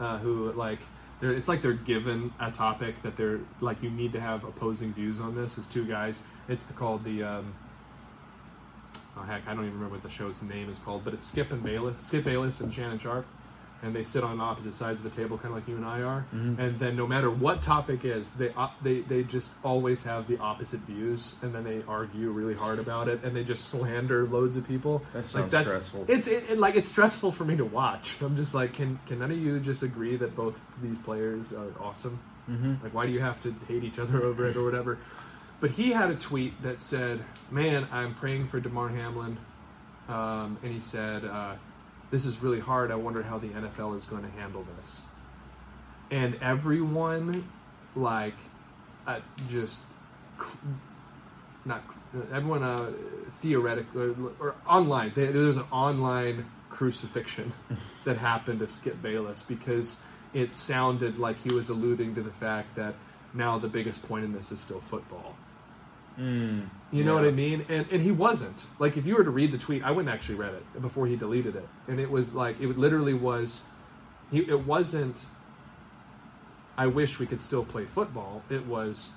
[0.00, 0.78] uh, who like
[1.20, 4.92] they're it's like they're given a topic that they're like you need to have opposing
[4.92, 5.58] views on this.
[5.58, 7.22] As two guys, it's called the.
[7.22, 7.54] Um,
[9.18, 11.50] Oh heck, I don't even remember what the show's name is called, but it's Skip
[11.50, 13.26] and Bayless, Skip Bayless and Shannon Sharpe,
[13.82, 16.00] and they sit on opposite sides of the table, kind of like you and I
[16.02, 16.24] are.
[16.34, 16.58] Mhm.
[16.58, 20.80] And then no matter what topic is, they they they just always have the opposite
[20.80, 24.66] views, and then they argue really hard about it, and they just slander loads of
[24.66, 25.02] people.
[25.12, 26.04] That like that's stressful.
[26.08, 28.16] it's it, it- like it's stressful for me to watch.
[28.22, 31.70] I'm just like, can can none of you just agree that both these players are
[31.82, 32.18] awesome?
[32.50, 32.74] Mm-hmm.
[32.82, 34.98] Like, why do you have to hate each other over it or whatever?
[35.60, 39.36] But he had a tweet that said, "Man, I'm praying for Damar Hamlin,"
[40.08, 41.54] um, and he said, uh,
[42.10, 42.90] "This is really hard.
[42.90, 45.00] I wonder how the NFL is going to handle this."
[46.10, 47.48] And everyone,
[47.94, 48.34] like,
[49.06, 49.80] uh, just
[50.38, 50.56] cr-
[51.64, 51.82] not
[52.32, 52.92] everyone, uh,
[53.40, 55.12] theoretically or, or online.
[55.14, 57.52] There- There's an online crucifixion
[58.04, 59.96] that happened of Skip Bayless because
[60.32, 62.94] it sounded like he was alluding to the fact that
[63.34, 65.34] now the biggest point in this is still football.
[66.18, 66.68] Mm.
[66.92, 67.20] You know Yeah.
[67.22, 67.66] what I mean?
[67.68, 68.56] And and he wasn't.
[68.78, 71.16] Like if you were to read the tweet, I wouldn't actually read it before he
[71.16, 71.68] deleted it.
[71.88, 73.62] And it was like it literally was
[74.30, 75.16] he it wasn't
[76.78, 78.42] I wish we could still play football.
[78.50, 79.10] It was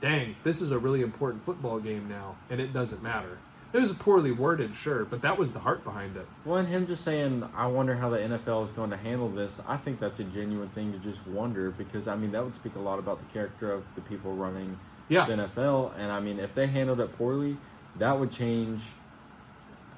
[0.00, 3.38] dang, this is a really important football game now and it doesn't matter.
[3.72, 6.26] It was poorly worded, sure, but that was the heart behind it.
[6.44, 9.60] Well, and him just saying, "I wonder how the NFL is going to handle this."
[9.66, 12.76] I think that's a genuine thing to just wonder because I mean that would speak
[12.76, 15.26] a lot about the character of the people running Yeah.
[15.26, 17.56] the NFL, and I mean if they handled it poorly,
[17.98, 18.82] that would change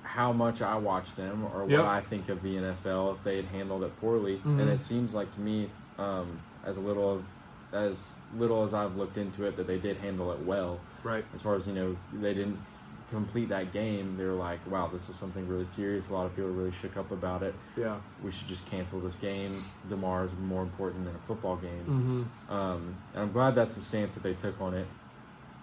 [0.03, 1.85] how much I watch them or what Yep.
[1.85, 4.39] I think of the NFL if they had handled it poorly.
[4.45, 4.61] Mhm.
[4.61, 7.25] And it seems like to me, um, as a little of
[7.73, 7.97] as
[8.39, 10.79] little as I've looked into it, that they did handle it well.
[11.05, 11.23] Right.
[11.35, 12.59] As far as you know, they didn't
[13.11, 14.17] complete that game.
[14.17, 16.97] They were like, "Wow, this is something really serious." A lot of people really shook
[16.97, 17.55] up about it.
[17.77, 17.97] Yeah.
[18.23, 19.53] We should just cancel this game.
[19.89, 22.27] Damar is more important than a football game.
[22.51, 22.53] Mhm.
[22.55, 24.87] Um, and I'm glad that's the stance that they took on it.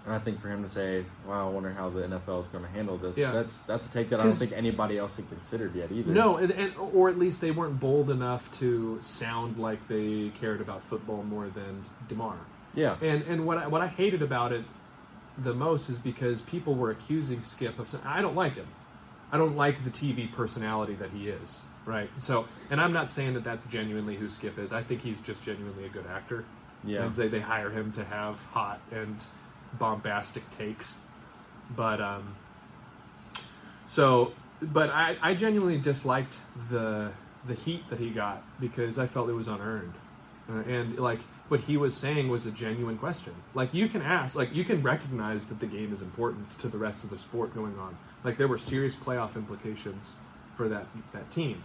[0.05, 2.63] And I think for him to say, "Wow, I wonder how the NFL is going
[2.63, 3.31] to handle this," Yeah.
[3.31, 6.11] that's that's a take that I don't think anybody else had considered yet either.
[6.11, 10.61] No, and, and or at least they weren't bold enough to sound like they cared
[10.61, 12.37] about football more than Damar.
[12.75, 12.97] Yeah.
[13.01, 14.63] And and what I, what I hated about it
[15.37, 18.67] the most is because people were accusing Skip of saying, I don't like him.
[19.31, 21.61] I don't like the TV personality that he is.
[21.85, 22.09] Right.
[22.19, 24.71] So, and I'm not saying that that's genuinely who Skip is.
[24.71, 26.45] I think he's just genuinely a good actor.
[26.83, 27.03] Yeah.
[27.03, 29.17] And they, they hire him to have hot and
[29.77, 30.97] bombastic takes.
[31.75, 32.35] But, um,
[33.87, 36.37] so, but I, I genuinely disliked
[36.69, 37.11] the,
[37.47, 39.93] the heat that he got because I felt it was unearned.
[40.49, 43.33] Uh, and like what he was saying was a genuine question.
[43.53, 46.77] Like you can ask, like you can recognize that the game is important to the
[46.77, 47.97] rest of the sport going on.
[48.23, 50.07] Like there were serious playoff implications
[50.55, 51.63] for that that team,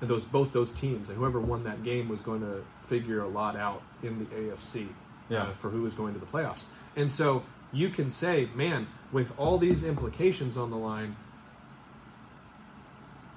[0.00, 3.28] and those both those teams, and whoever won that game was going to figure a
[3.28, 4.88] lot out in the AFC
[5.32, 5.44] Yeah.
[5.44, 6.64] uh, for who was going to the playoffs.
[6.96, 7.42] And so
[7.72, 11.16] you can say, man, with all these implications on the line,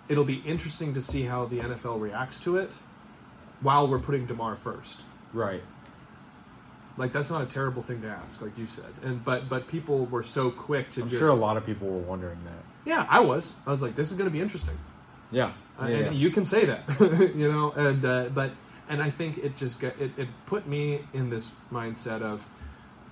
[0.07, 2.71] it'll be interesting to see how the NFL reacts to it
[3.61, 4.99] while we're putting Damar first.
[5.33, 5.63] Right.
[6.97, 8.85] Like that's not a terrible thing to ask, like you said.
[9.03, 11.89] And but but people were so quick to I'm just sure a lot of people
[11.89, 12.63] were wondering that.
[12.85, 13.53] yeah, I was.
[13.67, 14.77] I was like, this is going to be interesting.
[15.31, 15.51] Yeah.
[15.81, 16.11] Uh, Yeah, and yeah.
[16.11, 16.83] you can say that,
[17.35, 17.71] you know.
[17.71, 18.51] And uh, but
[18.89, 22.47] and I think it just got, it, it put me in this mindset of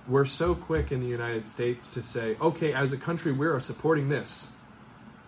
[0.06, 3.60] we're so quick in the United States to say, okay, as a country, we are
[3.60, 4.48] supporting this,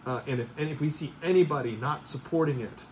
[0.04, 2.84] uh, and if and if we see anybody not supporting it,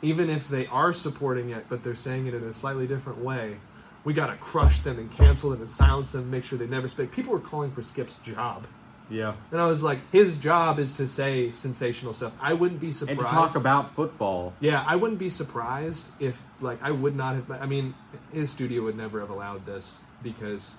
[0.00, 3.56] even if they are supporting it, but they're saying it in a slightly different way,
[4.04, 6.66] we got to crush them and cancel them and silence them, and make sure they
[6.66, 7.10] never speak.
[7.10, 8.66] People were calling for Skip's job
[9.10, 9.34] Yeah.
[9.50, 12.32] And I was like, his job is to say sensational stuff.
[12.40, 13.20] I wouldn't be And surprised.
[13.20, 14.54] to talk about football.
[14.60, 17.50] yeah, I wouldn't be surprised if, like, I would not have.
[17.50, 17.94] I mean,
[18.32, 20.76] his studio would never have allowed this because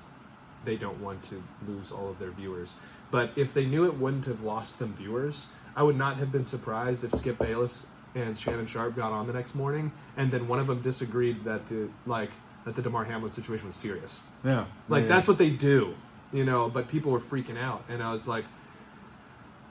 [0.66, 2.70] they don't want to lose all of their viewers.
[3.12, 6.46] But if they knew it wouldn't have lost them viewers, I would not have been
[6.46, 10.60] surprised if Skip Bayless and Shannon Sharpe got on the next morning, and then one
[10.60, 12.30] of them disagreed that the like
[12.66, 14.22] that the Damar Hamlin situation was serious.
[14.44, 14.66] Yeah.
[14.88, 15.10] Like Yeah.
[15.10, 15.94] that's what they do,
[16.34, 16.70] you know.
[16.70, 18.46] But people were freaking out, and I was like,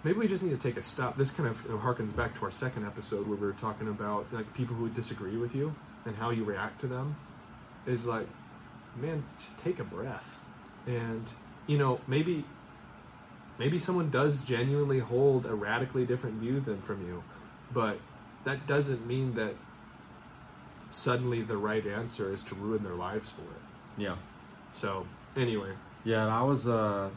[0.05, 1.16] maybe we just need to take a stop.
[1.16, 3.88] This kind of you know, harkens back to our second episode where we were talking
[3.88, 7.16] about like people who disagree with you and how you react to them.
[7.87, 8.29] Is like,
[8.96, 10.38] man, just take a breath,
[10.87, 11.27] and
[11.66, 12.44] you know maybe
[13.59, 17.25] maybe someone does genuinely hold a radically different view than from you,
[17.72, 17.98] but
[18.44, 19.55] that doesn't mean that
[20.90, 23.62] suddenly the right answer is to ruin their lives for it.
[23.96, 24.16] Yeah.
[24.75, 25.72] So anyway,
[26.04, 27.08] Yeah, and I was uh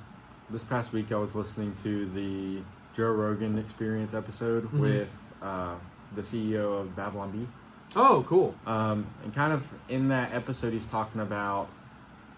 [0.50, 2.62] this past week I was listening to the
[2.96, 4.80] Joe Rogan Experience episode Mhm.
[4.80, 5.10] with
[5.42, 5.76] uh,
[6.16, 7.48] the CEO of Babylon Bee.
[7.96, 11.68] oh cool, Um, and kind of in that episode, he's talking about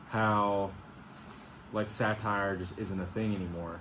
[0.09, 0.71] how
[1.73, 3.79] like satire just isn't a thing anymore.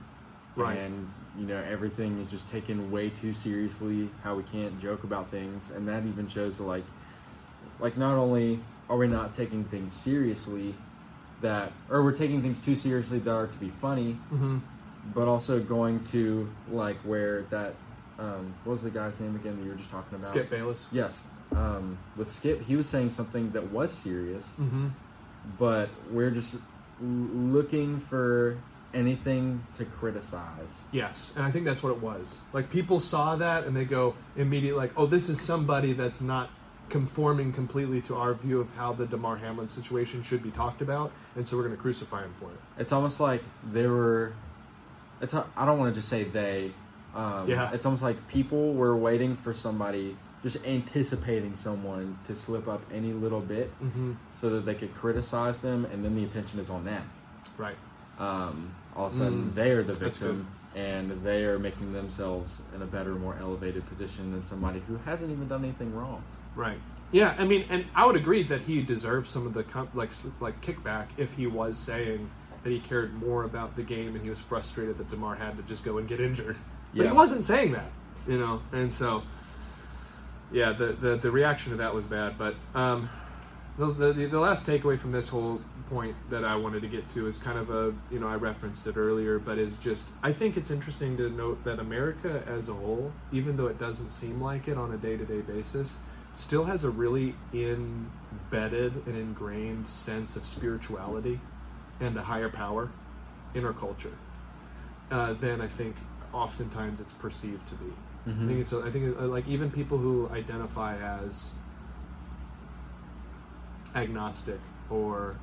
[0.56, 0.78] Right.
[0.78, 4.10] And you know everything is just taken way too seriously.
[4.24, 6.84] How we can't joke about things, and that even shows like,
[7.78, 10.74] like not only are we not taking things seriously,
[11.40, 14.58] that or we're taking things too seriously that are to be funny, hmm
[15.14, 17.74] but also going to like where that
[18.18, 20.30] um, what was the guy's name again that you were just talking about?
[20.30, 20.84] Skip Bayless.
[20.90, 21.22] Yes.
[21.54, 24.88] Um, with Skip, he was saying something that was serious, hmm
[25.60, 26.60] but we're just l-
[27.00, 28.58] looking for
[28.92, 30.70] anything to criticize.
[30.90, 32.38] Yes, and I think that's what it was.
[32.52, 36.50] Like people saw that and they go immediately like, "Oh, this is somebody that's not
[36.88, 41.12] conforming completely to our view of how the Damar Hamlin situation should be talked about,
[41.34, 44.32] and so we're going to crucify him for it." It's almost like they were.
[45.20, 46.72] It's I don't want to just say they.
[47.14, 47.72] Um, Yeah.
[47.72, 53.12] It's almost like people were waiting for somebody, just anticipating someone to slip up any
[53.12, 56.84] little bit, hmm so that they could criticize them, and then the attention is on
[56.84, 57.10] them.
[57.56, 57.76] Right.
[58.18, 62.60] um, all of a sudden Mm, they are the victim and they are making themselves
[62.74, 66.22] in a better, more elevated position than somebody who hasn't even done anything wrong.
[66.56, 66.80] Right.
[67.12, 69.64] Yeah, I mean, and I would agree that he deserves some of the
[69.94, 72.28] like like kickback if he was saying
[72.64, 75.62] that he cared more about the game and he was frustrated that Damar had to
[75.62, 76.56] just go and get injured.
[76.92, 77.10] But Yeah.
[77.10, 77.92] he wasn't saying that,
[78.26, 78.60] you know.
[78.72, 79.22] And so,
[80.50, 82.36] yeah, the the, the reaction to that was bad.
[82.36, 83.08] But um,
[83.78, 87.28] the, the the last takeaway from this whole point that I wanted to get to
[87.28, 90.56] is kind of a you know I referenced it earlier, but is just I think
[90.56, 94.66] it's interesting to note that America as a whole, even though it doesn't seem like
[94.66, 95.94] it on a day to day basis,
[96.36, 101.40] still has a really embedded and ingrained sense of spirituality
[101.98, 102.90] and a higher power
[103.54, 104.12] in our culture
[105.10, 105.96] uh, than I think
[106.32, 107.92] oftentimes it's perceived to be.
[108.28, 111.50] I think it's I think like even people who identify as
[113.94, 115.36] agnostic or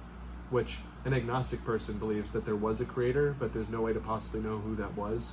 [0.49, 3.99] which an agnostic person believes that there was a creator but there's no way to
[3.99, 5.32] possibly know who that was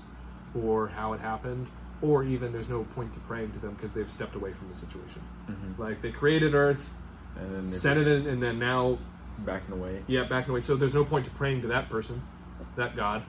[0.55, 1.67] or how it happened
[2.03, 4.75] or even there's no point to praying to them because they've stepped away from the
[4.75, 5.83] situation Mm-hmm.
[5.83, 6.89] like they created earth
[7.37, 8.99] And then they're it in and then now
[9.39, 10.03] backing away.
[10.07, 12.23] yeah backing away so there's no point to praying to that person
[12.77, 13.23] that god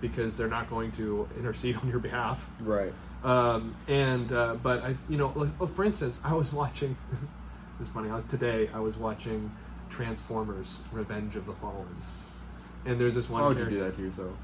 [0.00, 2.92] because they're not going to intercede on your behalf Right.
[3.22, 6.94] um, and uh, but I, you know, like, well, for instance, I was watching.
[7.80, 8.10] it's funny.
[8.10, 8.68] I was today.
[8.74, 9.50] I was watching
[9.88, 11.86] Transformers: Revenge of the Fallen,
[12.84, 13.40] and there's this one.
[13.42, 14.34] Why would you do that to yourself?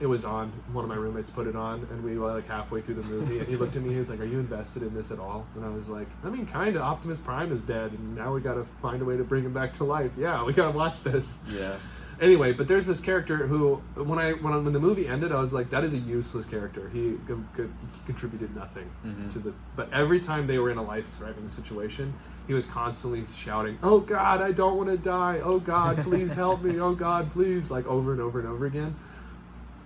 [0.00, 0.50] It was on.
[0.72, 3.38] One of my roommates put it on, and we were like halfway through the movie,
[3.38, 3.90] and he looked at me.
[3.92, 6.30] He was like, "Are you invested in this at all?" And I was like, "I
[6.30, 6.82] mean, kind of.
[6.82, 9.52] Optimus Prime is dead, and now we got to find a way to bring him
[9.54, 10.10] back to life.
[10.18, 11.76] Yeah, we got to watch this." Yeah.
[12.20, 15.38] anyway, but there's this character who, when I when, I, when the movie ended, I
[15.40, 16.88] was like, that is a useless character.
[16.92, 17.68] He, co- co-
[18.06, 19.32] contributed nothing Mhm.
[19.34, 19.52] to the.
[19.76, 22.14] But every time they were in a life threatening situation,
[22.48, 25.40] he was constantly shouting, "Oh God, I don't want to die!
[25.42, 26.80] Oh God, please help me!
[26.80, 28.96] Oh God, please!" Like over and over and over again.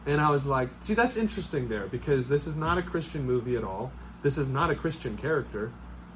[0.06, 3.56] And I was like, see, that's interesting there because this is not a Christian movie
[3.56, 3.92] at all.
[4.22, 5.70] This is not a Christian character.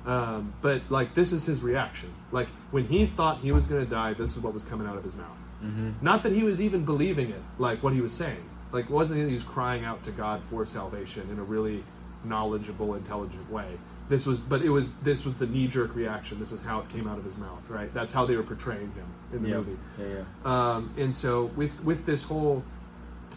[0.06, 2.12] Um, but like, this is his reaction.
[2.32, 4.96] Like when he thought he was going to die, this is what was coming out
[4.96, 5.36] of his mouth.
[5.62, 5.90] Mm-hmm.
[6.02, 8.42] Not that he was even believing it, like what he was saying.
[8.72, 11.84] Like, it wasn't that he was crying out to God for salvation in a really
[12.24, 13.78] knowledgeable, intelligent way.
[14.08, 16.40] This was, but it was this was the knee jerk reaction.
[16.40, 17.92] This is how it came out of his mouth, right?
[17.94, 19.56] That's how they were portraying him in the Yeah.
[19.56, 19.76] movie.
[19.98, 20.06] Yeah.
[20.06, 20.22] Yeah.
[20.44, 22.64] Um, and so with with this whole,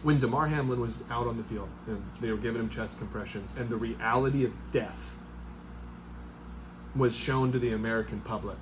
[0.02, 3.50] when Damar Hamlin was out on the field and they were giving him chest compressions,
[3.56, 5.16] and the reality of death
[6.94, 8.58] was shown to the American public,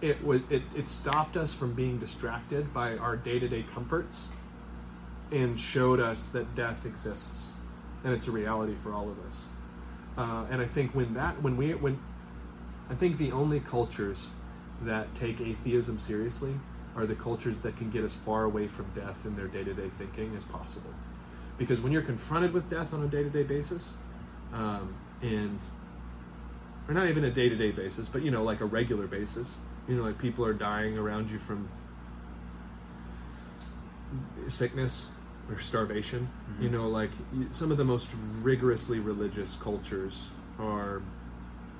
[0.00, 4.28] it was it, it stopped us from being distracted by our day to day comforts,
[5.30, 7.50] and showed us that death exists
[8.04, 9.36] and it's a reality for all of us.
[10.16, 11.98] Uh, and I think when that when we when
[12.88, 14.28] I think the only cultures
[14.82, 16.54] that take atheism seriously
[16.96, 20.36] are the cultures that can get as far away from death in their day-to-day thinking
[20.36, 20.90] as possible.
[21.58, 23.92] Because when you're confronted with death on a day-to-day basis,
[24.52, 25.58] um, and
[26.88, 29.48] or not even a day-to-day basis, but you know, like a regular basis,
[29.88, 31.68] you know, like people are dying around you from
[34.48, 35.06] sickness
[35.50, 36.28] or starvation.
[36.60, 37.10] You know, like
[37.50, 38.10] some of the most
[38.42, 40.28] rigorously religious cultures
[40.58, 41.02] are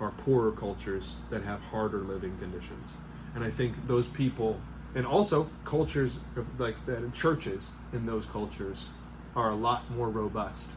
[0.00, 2.88] are poorer cultures that have harder living conditions,
[3.34, 4.60] and I think those people,
[4.94, 6.18] and also cultures
[6.58, 8.88] like that churches in those cultures
[9.34, 10.70] are a lot more robust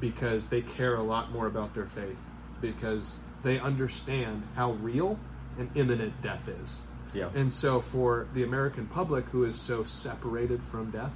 [0.00, 2.16] because they care a lot more about their faith
[2.60, 5.18] because they understand how real
[5.58, 6.80] and imminent death is.
[7.14, 7.30] Yeah.
[7.34, 11.12] And so, for the American public who is so separated from death,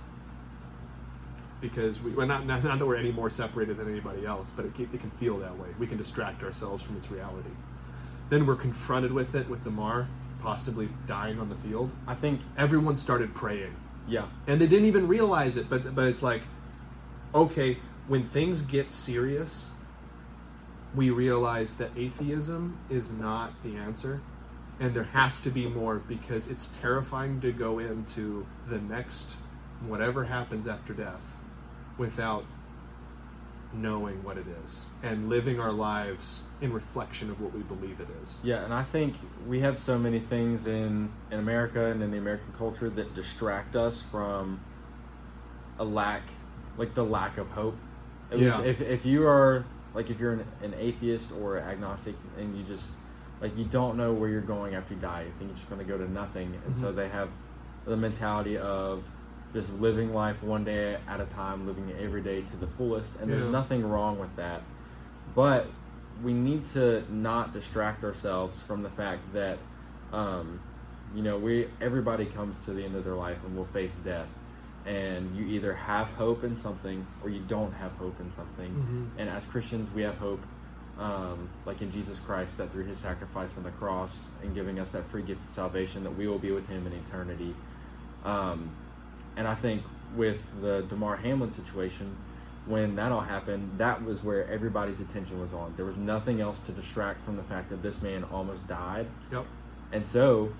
[1.60, 4.64] because we, well, not, not, not that we're any more separated than anybody else, but
[4.64, 5.68] it, can- it can feel that way.
[5.78, 7.50] We can distract ourselves from its reality.
[8.30, 10.08] Then we're confronted with it, with Damar
[10.42, 11.90] possibly dying on the field.
[12.06, 13.74] I think Everyone started praying
[14.08, 14.26] yeah.
[14.46, 16.42] and they didn't even realize it but but it's like
[17.34, 17.78] okay
[18.08, 19.70] when things get serious
[20.94, 24.20] we realize that atheism is not the answer
[24.80, 29.36] and there has to be more because it's terrifying to go into the next
[29.86, 31.22] whatever happens after death
[31.98, 32.44] without
[33.74, 38.08] knowing what it is and living our lives in reflection of what we believe it
[38.22, 39.14] is Yeah, and I think
[39.46, 43.74] we have so many things in in America and in the American culture that distract
[43.76, 44.60] us from
[45.78, 46.22] a lack,
[46.76, 47.76] like the lack of hope.
[48.30, 48.64] At least Yeah.
[48.64, 49.64] if if you are
[49.94, 52.86] like if you're an, an atheist or agnostic and you just
[53.40, 55.80] like you don't know where you're going after you die, you think you're just going
[55.80, 56.96] to go to nothing, and so Mhm.
[56.96, 57.28] they have
[57.86, 59.02] the mentality of
[59.54, 63.08] just living life one day at a time, living it every day to the fullest,
[63.20, 63.38] and Yeah.
[63.38, 64.62] there's nothing wrong with that.
[65.34, 65.66] But
[66.22, 69.58] we need to not distract ourselves from the fact that,
[70.12, 70.60] um,
[71.14, 74.28] you know, we everybody comes to the end of their life and will face death,
[74.86, 79.10] and you either have hope in something or you don't have hope in something.
[79.16, 79.20] Mhm.
[79.20, 80.40] And as Christians, we have hope,
[80.98, 84.90] um, like in Jesus Christ, that through His sacrifice on the cross and giving us
[84.90, 87.54] that free gift of salvation, that we will be with Him in eternity.
[88.24, 88.70] Um,
[89.36, 89.82] and I think
[90.16, 92.14] with the Damar Hamlin situation,
[92.66, 95.72] when that all happened, that was where everybody's attention was on.
[95.76, 99.44] There was nothing else to distract from the fact that this man almost died, yep
[99.92, 100.52] and so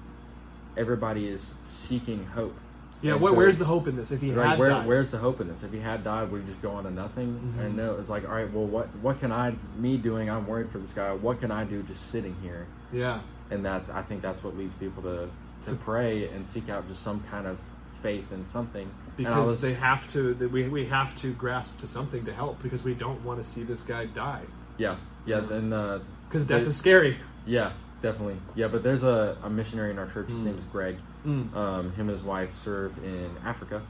[0.76, 2.54] everybody is seeking hope.
[3.02, 4.86] yeah where, so- where's the hope in this if he Right, had where, died?
[4.86, 5.62] where's the hope in this?
[5.62, 7.54] If he had died, would he just go on to nothing?
[7.58, 7.64] Mhm.
[7.66, 10.30] And no, it's like, all right, well, what what can I, me doing?
[10.30, 11.12] I'm worried for this guy.
[11.12, 12.66] What can I do just sitting here?
[12.92, 13.20] yeah
[13.50, 15.28] And that I think that's what leads people to
[15.66, 17.58] To- pray and seek out just some kind of
[18.02, 18.90] faith in something.
[19.16, 22.82] Because was- they have to we, we have to grasp to something to help because
[22.82, 24.42] we don't want to see this guy die
[24.78, 24.96] yeah,
[25.26, 25.40] yeah.
[25.40, 28.68] Then uh, because death They- is scary yeah, definitely, yeah.
[28.68, 30.28] But there's a, a missionary in our church.
[30.28, 30.44] His Mm.
[30.44, 30.96] name is Greg.
[31.26, 31.54] mm.
[31.54, 33.82] Um, him and his wife serve in Africa.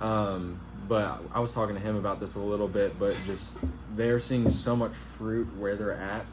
[0.00, 3.50] Um, but I was talking to him about this a little bit, but just
[3.96, 6.26] they're seeing so much fruit where they're at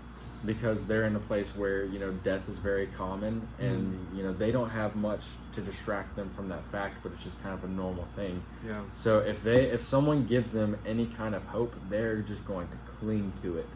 [0.46, 4.34] because they're in a place where you know death is very common, and you know
[4.34, 5.22] they don't have much
[5.56, 8.42] to distract them from that fact, but it's just kind of a normal thing.
[8.66, 12.68] yeah So if they if someone gives them any kind of hope, they're just going
[12.68, 13.68] to cling to it.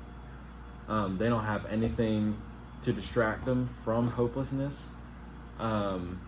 [0.87, 2.37] Um, they don't have anything
[2.83, 4.83] to distract them from hopelessness,
[5.59, 6.19] um,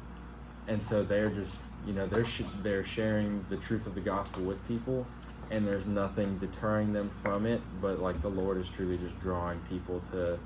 [0.68, 4.44] and so they're just you know they're sh- they're sharing the truth of the gospel
[4.44, 5.06] with people,
[5.52, 7.62] and there's nothing deterring them from it.
[7.82, 10.40] But like the Lord is truly just drawing people to.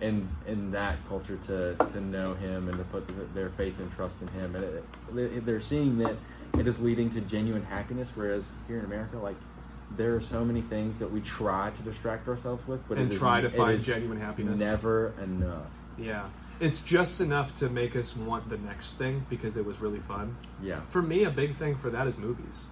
[0.00, 4.16] In, in that culture to, to know him and to put their faith and trust
[4.20, 4.64] in him and
[5.16, 6.16] it, they're seeing that
[6.58, 8.08] it is leading to genuine happiness.
[8.16, 9.36] Whereas here in America, like
[9.96, 13.14] there are so many things that we try to distract ourselves with, but and it
[13.14, 15.66] is- try to find genuine happiness Never enough.
[15.96, 16.28] yeah
[16.58, 20.34] it's just enough to make us want the next thing because it was really fun
[20.60, 20.80] Yeah.
[20.90, 22.64] for me a big thing for that is movies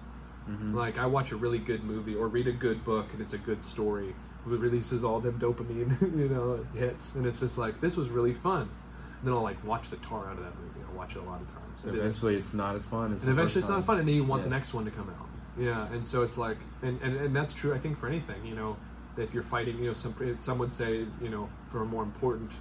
[0.45, 3.33] hmm like i watch a really good movie or read a good book and it's
[3.33, 7.79] a good story it releases all them dopamine you know hits and it's just like
[7.79, 8.61] this was really fun.
[8.61, 10.79] And then i'll like watch the tar out of that movie.
[10.89, 11.83] I'll watch it a lot of times.
[11.85, 13.13] And eventually, it's not as fun.
[13.13, 14.45] As and eventually it's not fun and then you want Yeah.
[14.45, 15.27] the next one to come out.
[15.59, 18.55] Yeah and so it's like and, and, and that's true i think for anything you
[18.55, 18.77] know
[19.15, 22.01] that if you're fighting you know some some would say you know for a more
[22.03, 22.51] important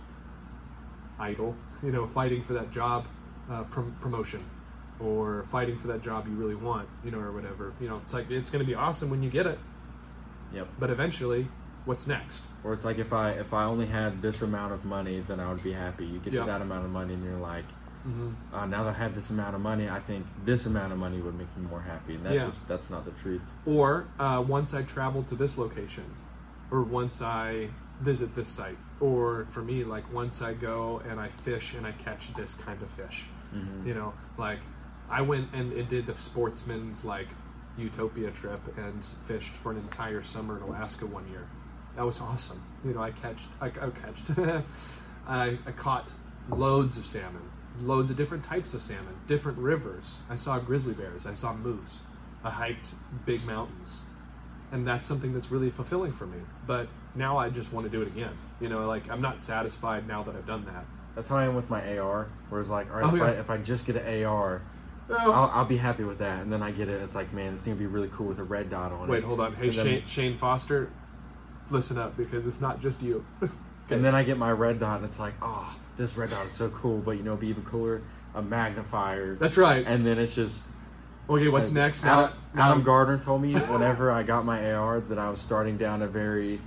[1.19, 3.07] idol you know fighting for that job
[3.51, 4.45] uh, prom- promotion
[5.01, 8.13] or fighting for that job you really want you know or whatever you know it's
[8.15, 9.59] like it's going to be awesome when you get it
[10.53, 10.69] Yep.
[10.79, 11.49] but eventually
[11.85, 15.21] what's next Or it's like if I if I only had this amount of money,
[15.27, 16.05] then I would be happy.
[16.05, 17.65] You get to that amount of money, and you're like,
[18.03, 20.99] hmm uh, now that I have this amount of money, I think this amount of
[20.99, 22.47] money would make me more happy, and that's Yeah.
[22.51, 23.41] just that's not the truth.
[23.65, 26.05] Or uh, once I travel to this location,
[26.71, 27.71] or once I
[28.01, 31.93] visit this site, or for me, like once I go and I fish and I
[31.93, 33.25] catch this kind of fish.
[33.55, 33.87] Mhm.
[33.87, 34.61] You know, like
[35.11, 37.27] I went and it did the sportsman's like
[37.77, 41.47] utopia trip and fished for an entire summer in Alaska one year.
[41.97, 42.63] That was awesome.
[42.85, 44.39] You know, I catched, I, I catched,
[45.27, 46.13] I, I caught
[46.51, 47.43] loads of salmon,
[47.81, 50.05] loads of different types of salmon, different rivers.
[50.29, 51.99] I saw grizzly bears, I saw moose,
[52.45, 52.91] I hiked
[53.27, 53.99] big mountains,
[54.73, 56.39] and that's something that's really fulfilling for me.
[56.67, 58.37] But now I just want to do it again.
[58.61, 60.85] You know, like I'm not satisfied now that I've done that.
[61.17, 62.29] That's how I am with my AR.
[62.51, 63.25] Where it's like, all right, Oh, if, yeah.
[63.27, 64.63] I, if I just get an AR,
[65.11, 65.33] Oh.
[65.33, 66.41] I'll, I'll be happy with that.
[66.43, 68.39] And then I get it, it's like, man, this thing would be really cool with
[68.39, 69.11] a red dot on it.
[69.11, 69.55] Wait, hold on.
[69.55, 70.91] Hey, And then- Shane, Shane Foster,
[71.71, 73.25] listen up because it's not just you.
[73.93, 76.53] And then I get my red dot, and it's like, oh, this red dot is
[76.53, 76.99] so cool.
[76.99, 78.03] But you know, be even cooler,
[78.37, 79.35] a magnifier.
[79.35, 79.85] That's right.
[79.85, 80.63] And then it's just.
[81.29, 82.05] okay, what's like, next?
[82.05, 85.77] Adam, Now- Adam Gardner told me whenever I got my AR that I was starting
[85.77, 86.61] down a very,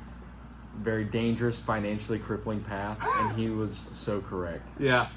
[0.77, 4.67] very dangerous, financially crippling path, and he was so correct.
[4.77, 5.07] Yeah,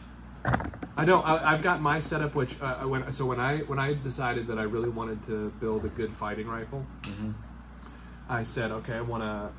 [0.97, 1.20] I know.
[1.20, 4.59] I, I've got my setup, which uh, when so when I when I decided that
[4.59, 7.32] I really wanted to build a good fighting rifle, hmm
[8.28, 9.51] I said, okay, I want a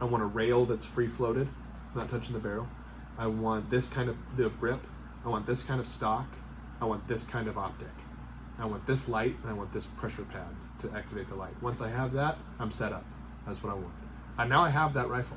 [0.00, 1.48] I want a rail that's free floated,
[1.94, 2.68] not touching the barrel.
[3.18, 4.80] I want this kind of the grip.
[5.24, 6.26] I want this kind of stock.
[6.80, 7.88] I want this kind of optic.
[8.58, 11.60] I want this light, and I want this pressure pad to activate the light.
[11.62, 13.04] Once I have that, I'm set up.
[13.46, 13.92] That's what I want.
[14.38, 15.36] And now I have that rifle.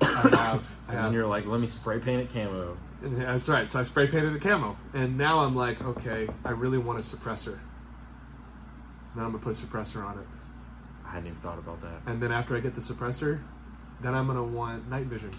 [0.00, 0.32] I have.
[0.88, 2.76] I And have then you're like, let me spray paint it camo.
[3.02, 3.68] That's right.
[3.70, 7.02] So I spray painted a camo, and now I'm like, okay, I really want a
[7.02, 7.58] suppressor.
[9.16, 10.26] Now I'm gonna put a suppressor on it,
[11.04, 12.02] I hadn't even thought about that.
[12.06, 13.42] and then after I get the suppressor,
[14.00, 15.32] then I'm gonna want night vision.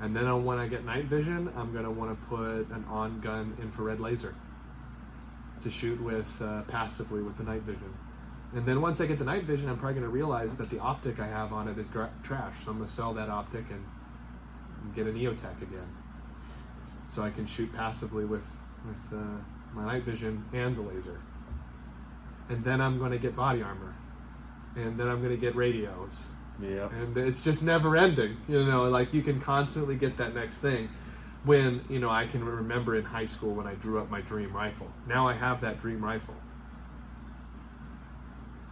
[0.00, 4.00] And then when I get night vision, I'm gonna want to put an on-gun infrared
[4.00, 4.34] laser
[5.62, 7.92] to shoot with uh, passively with the night vision.
[8.54, 11.20] And then once I get the night vision, I'm probably gonna realize that the optic
[11.20, 11.86] I have on it is
[12.22, 12.54] trash.
[12.64, 13.84] So I'm gonna sell that optic and
[14.94, 15.88] get an EOTech again,
[17.14, 19.22] so I can shoot passively with with uh,
[19.74, 21.20] my night vision and the laser.
[22.48, 23.94] And then I'm going to get body armor,
[24.76, 26.12] and then I'm going to get radios,
[26.62, 26.88] Yeah.
[26.90, 28.38] and it's just never ending.
[28.48, 30.88] You know, like you can constantly get that next thing.
[31.44, 34.52] When you know, I can remember in high school when I drew up my dream
[34.54, 34.90] rifle.
[35.06, 36.34] Now I have that dream rifle,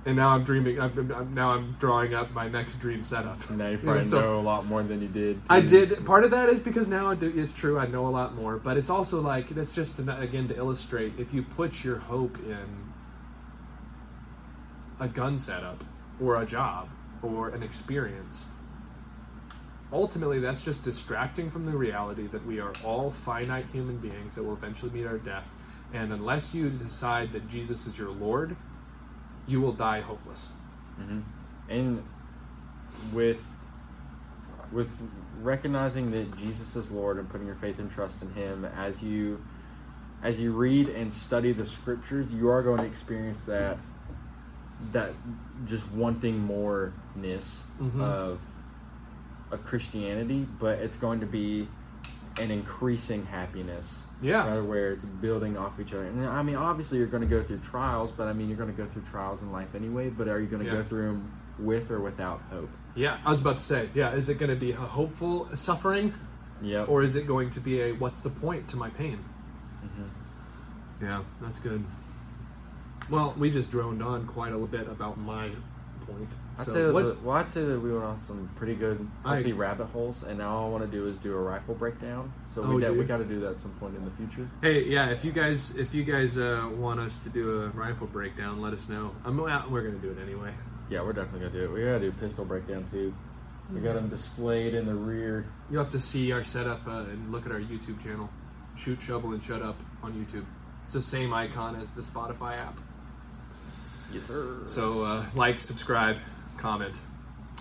[0.06, 0.80] and now I'm dreaming.
[0.80, 3.50] I'm, I'm, now I'm drawing up my next dream setup.
[3.50, 5.42] Now you probably know, so- know a lot more than you did.
[5.50, 6.06] I did.
[6.06, 7.78] Part of that is because now I do, it's true.
[7.78, 11.14] I know a lot more, but it's also like that's just to, again to illustrate.
[11.18, 12.92] If you put your hope in
[15.00, 15.82] a gun setup
[16.22, 16.88] or a job
[17.20, 18.44] or an experience,
[19.92, 24.44] ultimately that's just distracting from the reality that we are all finite human beings that
[24.44, 25.50] will eventually meet our death.
[25.92, 28.56] And unless you decide that Jesus is your Lord,
[29.46, 30.48] you will die hopeless.
[30.96, 31.20] hmm
[31.68, 32.02] And
[33.12, 33.38] with
[34.72, 34.90] with
[35.42, 39.44] recognizing that Jesus is Lord and putting your faith and trust in Him, as you
[40.22, 43.78] as you read and study the Scriptures, you are going to experience that
[44.92, 45.10] that
[45.66, 48.00] just wanting more-ness Mhm.
[48.00, 48.40] of
[49.52, 51.68] of Christianity, but it's going to be
[52.38, 54.02] an increasing happiness.
[54.22, 54.46] Yeah.
[54.46, 56.04] Rather where it's building off each other.
[56.06, 58.74] And I mean, obviously you're going to go through trials, but I mean, you're going
[58.74, 60.08] to go through trials in life anyway.
[60.10, 60.76] But are you going to Yeah.
[60.76, 62.70] go through them with or without hope?
[62.94, 66.14] Yeah, I was about to say, yeah, is it going to be a hopeful suffering
[66.62, 66.88] Yep.
[66.88, 69.18] or is it going to be a what's the point to my pain?
[69.84, 70.08] Mhm.
[71.02, 71.84] Yeah, that's good.
[73.10, 75.50] Well, we just droned on quite a little bit about my
[76.06, 76.28] point.
[76.58, 78.74] I'd So say that what- the- well, I'd say that we went on some pretty
[78.74, 81.74] good I- rabbit holes, and now all I want to do is do a rifle
[81.74, 82.32] breakdown.
[82.54, 84.48] So Oh, we got, we got to do that at some point in the future.
[84.62, 88.06] Hey, yeah, if you guys if you guys uh, want us to do a rifle
[88.06, 89.12] breakdown, let us know.
[89.24, 90.52] I'm well, we're gonna do it anyway.
[90.88, 91.72] Yeah, we're definitely gonna do it.
[91.72, 93.12] We gotta do a pistol breakdown too.
[93.74, 95.44] We got them displayed in the rear.
[95.70, 98.30] You'll have to see our setup uh, and look at our YouTube channel.
[98.76, 100.44] Shoot, shovel, and shut up on YouTube.
[100.84, 102.78] It's the same icon as the Spotify app.
[104.12, 104.62] Yes, sir.
[104.66, 106.16] So uh, like, subscribe,
[106.56, 106.94] comment.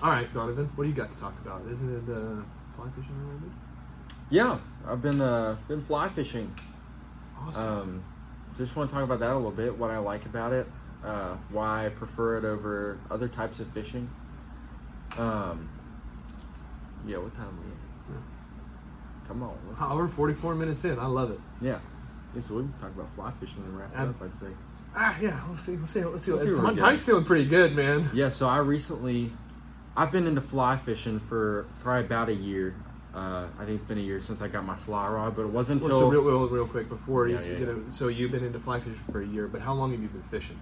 [0.04, 1.62] All right, Donevan, what do you got to talk about?
[1.62, 2.42] Isn't it uh,
[2.76, 3.52] fly fishing related?
[4.30, 6.54] yeah, I've been uh, been fly fishing.
[7.40, 7.62] Awesome.
[7.68, 8.04] Um,
[8.58, 9.78] just want to talk about that a little bit.
[9.78, 10.68] What I like about it,
[11.04, 14.10] uh, why I prefer it over other types of fishing.
[15.18, 15.70] Um,
[17.06, 18.14] yeah, what time are we?
[18.16, 18.22] Yeah.
[19.28, 19.58] Come on.
[19.68, 20.98] let's- Hour 44 minutes in.
[21.00, 21.40] I love it.
[21.62, 21.80] Yeah.
[22.36, 24.22] Yeah, so we can talk about fly fishing and wrap it up.
[24.22, 24.48] I'd say.
[24.96, 25.40] Ah, yeah.
[25.48, 25.76] We'll see.
[25.76, 26.00] We'll see.
[26.00, 26.32] We'll see.
[26.32, 28.10] We'll see Tom, feeling pretty good, man.
[28.14, 29.32] Yeah, so I recently,
[29.96, 32.76] I've been into fly fishing for probably about a year.
[33.14, 35.50] Uh, I think it's been a year since I got my fly rod, but it
[35.50, 38.10] wasn't Well, until so real, real, real quick before Yeah, you, yeah, you know, so
[38.10, 40.60] you've been into fly fishing for a year, but how long have you been fishing?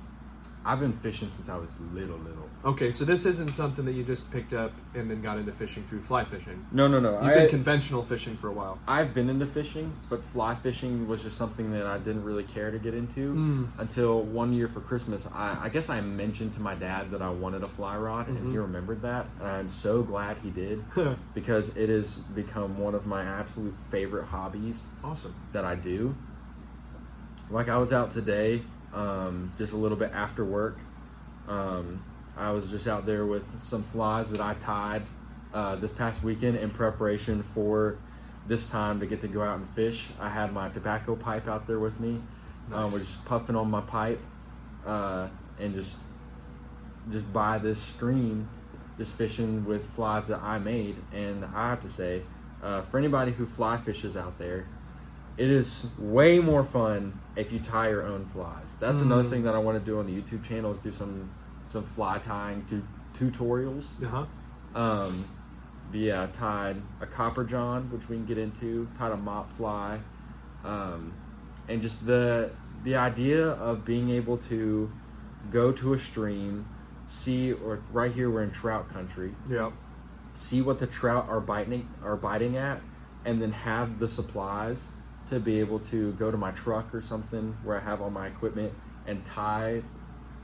[0.64, 2.50] I've been fishing since I was little, little.
[2.66, 5.84] Okay, so this isn't something that you just picked up and then got into fishing
[5.84, 6.66] through fly fishing.
[6.72, 7.12] No, no, no.
[7.16, 8.80] You've I, been conventional fishing for a while.
[8.88, 12.72] I've been into fishing, but fly fishing was just something that I didn't really care
[12.72, 13.68] to get into Mm.
[13.80, 15.28] until one year for Christmas.
[15.34, 18.38] I, I guess I mentioned to my dad that I wanted a fly rod, and
[18.38, 18.52] Mhm.
[18.52, 20.86] he remembered that, and I'm so glad he did
[21.34, 25.34] because it has become one of my absolute favorite hobbies awesome.
[25.52, 26.16] that I do.
[27.50, 28.62] Like I was out today,
[28.94, 30.78] um, just a little bit after work.
[31.50, 32.02] Um,
[32.38, 35.04] I was just out there with some flies that I tied
[35.54, 37.98] uh, this past weekend in preparation for
[38.48, 40.08] this time to get to go out and fish.
[40.20, 42.20] I had my tobacco pipe out there with me.
[42.72, 42.92] Um, Nice.
[42.94, 44.20] we're just puffing on my pipe
[44.86, 45.28] uh,
[45.60, 45.96] and just
[47.12, 48.48] just by this stream,
[48.98, 50.96] just fishing with flies that I made.
[51.14, 52.22] And I have to say,
[52.64, 54.66] uh, for anybody who fly fishes out there,
[55.38, 58.64] it is way more fun if you tie your own flies.
[58.80, 59.30] That's another Mm.
[59.30, 61.30] thing that I want to do on the YouTube channel is do some
[61.74, 62.88] some fly tying tu-
[63.20, 63.86] tutorials.
[64.06, 64.26] Uh huh.
[64.80, 65.28] Um,
[65.92, 68.88] yeah, tied a copper john, which we can get into.
[68.98, 70.00] Tied a mop fly,
[70.64, 71.14] um,
[71.68, 72.52] and just the
[72.84, 74.92] the idea of being able to
[75.52, 76.66] go to a stream,
[77.08, 79.72] see or right here we're in trout country, Yeah.
[80.36, 82.82] see what the trout are biting are biting at,
[83.26, 84.78] and then have the supplies
[85.30, 88.28] to be able to go to my truck or something where I have all my
[88.28, 88.74] equipment
[89.08, 89.82] and tie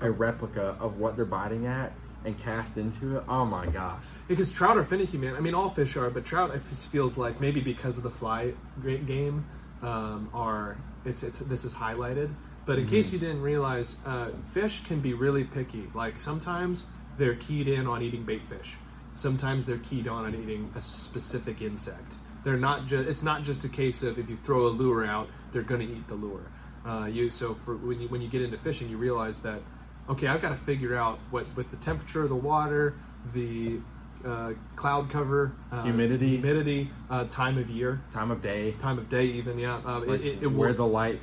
[0.01, 1.91] a replica of what they're biting at
[2.25, 3.23] and cast into it.
[3.27, 4.03] Oh my gosh.
[4.27, 5.35] Because trout are finicky, man.
[5.35, 8.53] I mean, all fish are, but trout it feels like maybe because of the fly
[8.83, 9.45] ga- game,
[9.81, 12.29] um, are it's it's this is highlighted.
[12.65, 15.89] But in case you didn't realize, uh, fish can be really picky.
[15.95, 16.85] Like sometimes
[17.17, 18.75] they're keyed in on eating bait fish.
[19.15, 22.13] Sometimes they're keyed on on eating a specific insect.
[22.43, 23.09] They're not just.
[23.09, 25.93] It's not just a case of if you throw a lure out, they're going to
[25.93, 26.51] eat the lure.
[26.85, 29.61] Uh, you so for when you when you get into fishing, you realize that
[30.09, 32.95] okay, I've got to figure out what with the temperature of the water,
[33.33, 33.79] the
[34.25, 36.29] uh, cloud cover, uh, Humidity.
[36.29, 39.79] humidity, uh, time of year, Time of day, time of day, even yeah.
[39.85, 41.21] Uh, like it, it, it where will- the light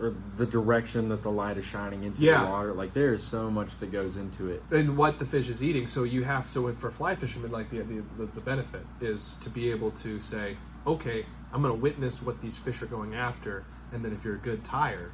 [0.00, 2.44] or the direction that the light is shining into Yeah.
[2.44, 2.72] the water.
[2.72, 4.62] Like there is so much that goes into it.
[4.70, 5.88] and what the fish is eating.
[5.88, 9.50] So you have to, for fly fishermen, like the, the the the benefit is to
[9.50, 13.64] be able to say, okay, I'm going to witness what these fish are going after,
[13.92, 15.10] and then if you're a good tire,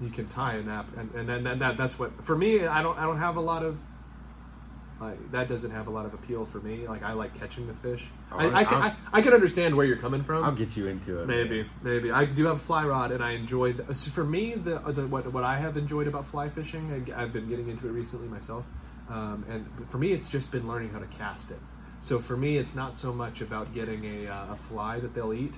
[0.00, 2.66] you can tie an app, and and then that, that that's what for me.
[2.66, 3.78] I don't I don't have a lot of.
[5.00, 6.88] Like, that doesn't have a lot of appeal for me.
[6.88, 8.04] Like I like catching the fish.
[8.32, 10.42] Oh, I, I, can, I, I'll- can understand where you're coming from.
[10.42, 11.28] I'll get you into it.
[11.28, 12.10] Maybe, maybe.
[12.10, 13.96] I do have a fly rod, and I enjoyed.
[13.96, 17.48] For me, the, the what what I have enjoyed about fly fishing, I, I've been
[17.48, 18.64] getting into it recently myself,
[19.08, 21.60] um, and for me, it's just been learning how to cast it.
[22.00, 25.32] So for me, it's not so much about getting a, uh, a fly that they'll
[25.32, 25.54] eat.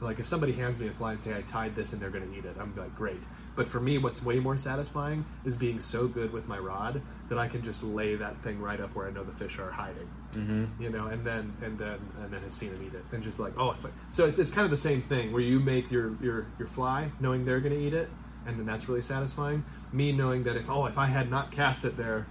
[0.00, 2.30] Like if somebody hands me a fly and say I tied this and they're going
[2.30, 3.20] to eat it, I'm like great.
[3.58, 7.38] But for me, what's way more satisfying is being so good with my rod that
[7.38, 10.08] I can just lay that thing right up where I know the fish are hiding.
[10.32, 13.22] Hmm you know, and then and then and then has seen him eat it, and
[13.22, 15.58] just like, oh, if I, so it's, it's kind of the same thing where you
[15.58, 18.08] make your your your fly knowing they're going to eat it,
[18.46, 19.64] and then that's really satisfying.
[19.92, 22.26] Me knowing that if oh if I had not cast it there,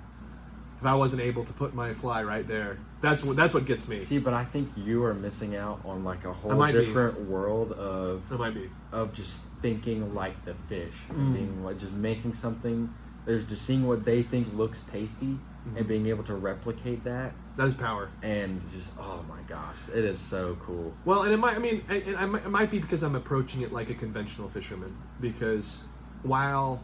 [0.80, 3.88] if I wasn't able to put my fly right there, that's what that's what gets
[3.88, 4.04] me.
[4.06, 6.86] See, but I think you are missing out on like a whole might be.
[6.86, 8.70] different world of It might be.
[8.92, 11.34] of just thinking like the fish, Mm.
[11.34, 12.94] being like just making something.
[13.26, 15.78] There's just seeing what they think looks tasty Mhm.
[15.78, 18.10] and being able to replicate that, That's power.
[18.22, 20.94] and just oh my gosh, it is so cool.
[21.06, 21.56] Well, and it might.
[21.56, 24.48] I mean, it, it, might- it might be because I'm approaching it like a conventional
[24.50, 24.96] fisherman.
[25.20, 25.82] Because
[26.24, 26.82] while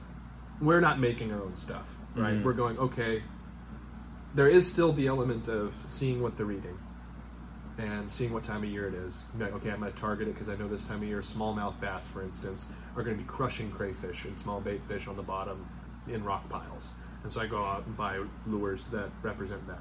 [0.60, 2.34] we're not making our own stuff, right?
[2.34, 2.44] Mhm.
[2.44, 3.22] We're going okay.
[4.34, 6.78] There is still the element of seeing what they're eating
[7.78, 9.14] and seeing what time of year it is.
[9.40, 11.80] Like, okay, I'm going to target it because I know this time of year, smallmouth
[11.80, 12.66] bass, for instance,
[12.96, 15.66] are going to be crushing crayfish and small bait fish on the bottom
[16.08, 16.84] in rock piles.
[17.24, 19.80] And so I go out and buy lures that represent that.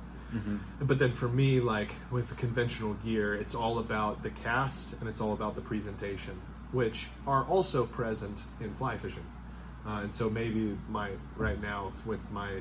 [0.80, 5.08] But then for me, like with the conventional gear, it's all about the cast and
[5.08, 6.40] it's all about the presentation,
[6.72, 9.26] which are also present in fly fishing.
[9.86, 12.60] Uh, and so maybe my right now with my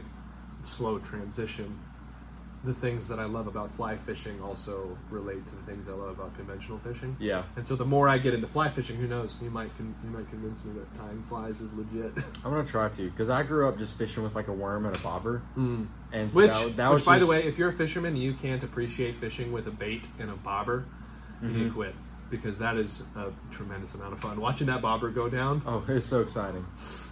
[0.63, 1.77] slow transition,
[2.63, 6.09] the things that I love about fly fishing also relate to the things I love
[6.09, 7.15] about conventional fishing.
[7.19, 9.39] Yeah, And so the more I get into fly fishing, who knows?
[9.41, 12.15] You might con- you might convince me that tying flies is legit.
[12.45, 14.95] I'm gonna try to because I grew up just fishing with like a worm and
[14.95, 15.87] a bobber, Mm.
[16.11, 18.35] and so Which, that, that which was by the way, if you're a fisherman, you
[18.35, 20.85] can't appreciate fishing with a bait and a bobber.
[21.41, 21.73] You need to Mhm.
[21.73, 21.95] quit.
[22.31, 24.39] Because that is a tremendous amount of fun.
[24.41, 25.61] Watching that bobber go down.
[25.67, 26.65] Oh, it's so exciting.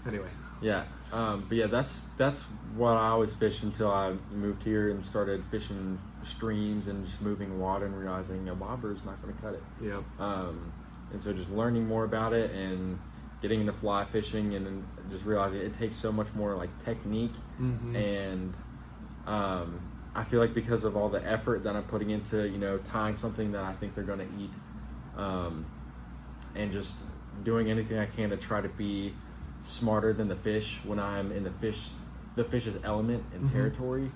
[0.07, 0.29] Anyway,
[0.61, 2.41] Yeah, um, but yeah, that's that's
[2.75, 7.59] what I always fish until I moved here and started fishing streams and just moving
[7.59, 9.63] water and realizing a bobber is not going to cut it.
[9.81, 10.71] yeah, Um,
[11.11, 12.97] and so just learning more about it and
[13.41, 17.95] getting into fly fishing and just realizing it takes so much more like technique Mhm.
[17.95, 18.53] and
[19.27, 19.79] um,
[20.15, 23.15] I feel like because of all the effort that I'm putting into you know tying
[23.15, 24.49] something that I think they're going to eat
[25.19, 25.65] um,
[26.55, 26.93] and just
[27.43, 29.13] doing anything I can to try to be
[29.63, 31.89] smarter than the fish when I'm in the fish
[32.35, 33.51] the fish's element and Mhm.
[33.51, 34.11] territory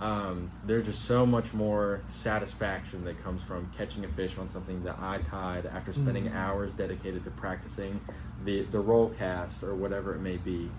[0.00, 4.82] um, there's just so much more satisfaction that comes from catching a fish on something
[4.84, 6.34] that I tied after spending Mhm.
[6.34, 8.00] hours dedicated to practicing
[8.44, 10.70] the the roll cast or whatever it may be.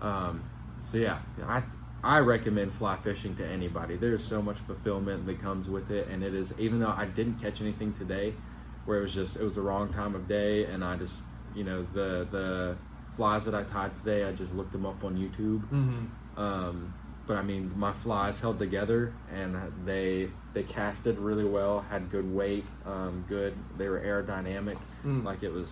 [0.00, 0.42] Um,
[0.84, 1.62] so yeah, I
[2.04, 3.96] I recommend fly fishing to anybody.
[3.96, 7.40] There's so much fulfillment that comes with it, and it is even though I didn't
[7.42, 8.34] catch anything today,
[8.88, 11.14] where it was just it was the wrong time of day, and I just
[11.54, 12.76] you know the the
[13.16, 15.60] flies that I tied today, I just looked them up on YouTube.
[15.68, 16.06] hmm
[16.40, 16.94] Um,
[17.26, 21.80] but I mean, my flies held together, and they they casted really well.
[21.90, 23.52] Had good weight, um, good.
[23.76, 24.78] They were aerodynamic.
[25.04, 25.22] Mm.
[25.22, 25.70] Like it was,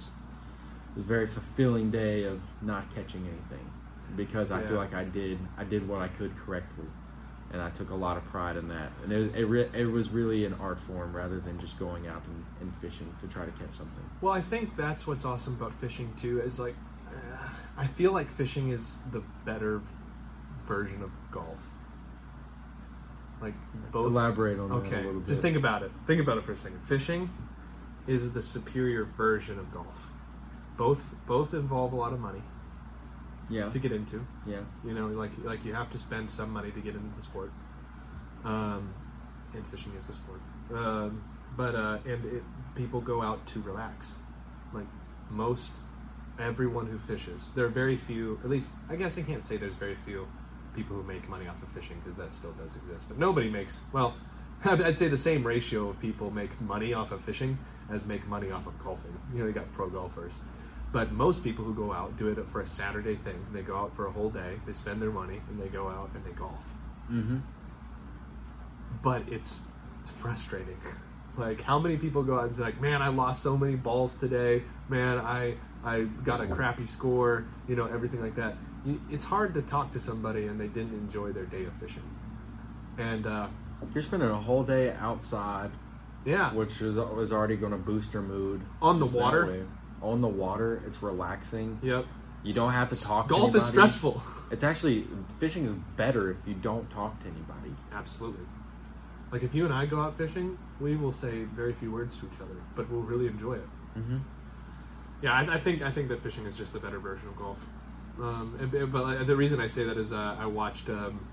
[0.90, 3.66] it was a very fulfilling day of not catching anything,
[4.14, 4.68] because I Yeah.
[4.68, 6.84] feel like I did I did what I could correctly,
[7.52, 8.90] and I took a lot of pride in that.
[9.04, 12.22] And it it, re- it was really an art form rather than just going out
[12.26, 14.04] and, and fishing to try to catch something.
[14.20, 16.40] Well, I think that's what's awesome about fishing too.
[16.40, 16.74] Is like,
[17.10, 19.80] uh, I feel like fishing is the better
[20.66, 21.60] version of golf.
[23.40, 23.54] Like
[23.92, 24.06] both.
[24.12, 25.28] Elaborate on that a Okay, little bit.
[25.28, 25.92] just think about it.
[26.06, 26.80] Think about it for a second.
[26.82, 27.30] Fishing
[28.06, 30.08] is the superior version of golf.
[30.76, 32.42] Both both involve a lot of money
[33.48, 34.26] Yeah, to get into.
[34.46, 37.22] yeah, You know, like like you have to spend some money to get into the
[37.22, 37.52] sport.
[38.44, 38.92] Um,
[39.54, 40.40] and fishing is a sport.
[40.74, 41.22] Um,
[41.56, 42.42] but uh, and it,
[42.74, 44.08] people go out to relax.
[44.72, 44.86] Like
[45.30, 45.70] most,
[46.40, 48.40] everyone who fishes, there are very few.
[48.42, 50.26] At least I guess I can't say there's very few
[50.74, 53.06] people who make money off of fishing because that still does exist.
[53.08, 54.14] But nobody makes well.
[54.64, 57.58] I'd say the same ratio of people make money off of fishing
[57.90, 59.16] as make money off of golfing.
[59.32, 60.32] You know, you got pro golfers.
[60.92, 63.44] But most people who go out do it for a Saturday thing.
[63.52, 66.10] They go out for a whole day, they spend their money, and they go out
[66.14, 66.58] and they golf.
[67.10, 67.38] mm-hmm.
[69.02, 69.52] But it's
[70.16, 70.78] frustrating.
[71.36, 74.14] like, how many people go out and be like, man, I lost so many balls
[74.14, 74.62] today.
[74.88, 77.44] Man, I I got a crappy score.
[77.68, 78.56] You know, everything like that.
[79.10, 82.08] It's hard to talk to somebody and they didn't enjoy their day of fishing.
[82.98, 83.48] And uh,
[83.92, 85.72] You're spending a whole day outside
[86.26, 89.64] yeah, which is, is already going to boost your mood On the water?
[90.02, 91.78] On the water, it's relaxing.
[91.82, 92.04] yep.
[92.42, 93.26] You don't have to talk.
[93.28, 94.22] to Golf is stressful.
[94.48, 95.04] It's actually
[95.40, 97.74] fishing is better if you don't talk to anybody.
[97.92, 98.46] Absolutely.
[99.32, 102.26] Like if you and I go out fishing, we will say very few words to
[102.26, 103.68] each other, but we'll really enjoy it.
[103.98, 104.18] Mm-hmm.
[105.22, 107.66] Yeah, I, I think I think that fishing is just the better version of golf.
[108.20, 110.88] Um, and- and- but the reason I say that is uh, I watched.
[110.88, 111.26] Um,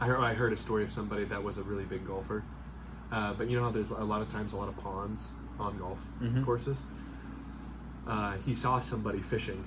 [0.00, 2.42] I heard, I heard a story of somebody that was a really big golfer,
[3.12, 5.28] uh, but you know how there's a lot of times a lot of ponds
[5.60, 6.44] on golf Mhm.
[6.44, 6.76] courses.
[8.08, 9.62] Uh, he saw somebody fishing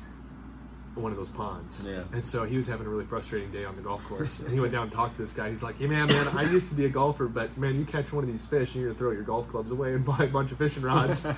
[0.97, 2.03] in one of those ponds, Yeah.
[2.11, 4.39] and so he was having a really frustrating day on the golf course.
[4.39, 5.49] and he went down and talked to this guy.
[5.49, 8.11] He's like, "Hey man, man, I used to be a golfer, but man, you catch
[8.11, 10.27] one of these fish, and you're gonna throw your golf clubs away and buy a
[10.27, 11.25] bunch of fishing rods."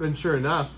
[0.00, 0.70] And sure enough,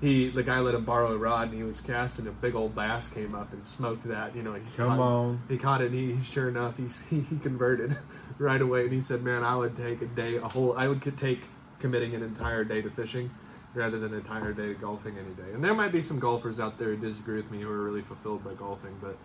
[0.00, 2.74] he the guy let him borrow a rod, and he was casting a big old
[2.74, 4.34] bass came up and smoked that.
[4.34, 5.42] You know, he Come caught, on.
[5.46, 5.92] he caught it.
[5.92, 7.98] And he sure enough, he he converted
[8.38, 11.02] right away, and he said, "Man, I would take a day, a whole, I would
[11.18, 11.42] take
[11.80, 13.30] committing an entire day to fishing."
[13.74, 16.58] Rather than an entire day to golfing any day, and there might be some golfers
[16.58, 19.16] out there who disagree with me who are really fulfilled by golfing, but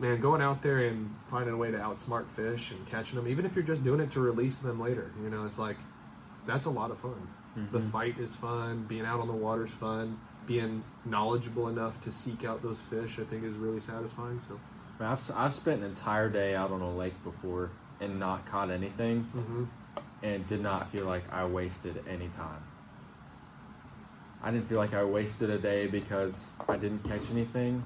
[0.00, 3.44] man, going out there and finding a way to outsmart fish and catching them, even
[3.44, 5.76] if you're just doing it to release them later, you know, it's like
[6.46, 7.28] that's a lot of fun.
[7.70, 7.90] The Mhm.
[7.90, 8.84] fight is fun.
[8.88, 10.16] Being out on the water is fun.
[10.46, 14.40] Being knowledgeable enough to seek out those fish, I think, is really satisfying.
[14.48, 14.58] So,
[15.00, 19.24] I've, I've spent an entire day out on a lake before and not caught anything
[19.24, 19.64] hmm
[20.22, 22.62] and did not feel like I wasted any time.
[24.42, 26.34] I didn't feel like I wasted a day because
[26.68, 27.82] I didn't catch anything.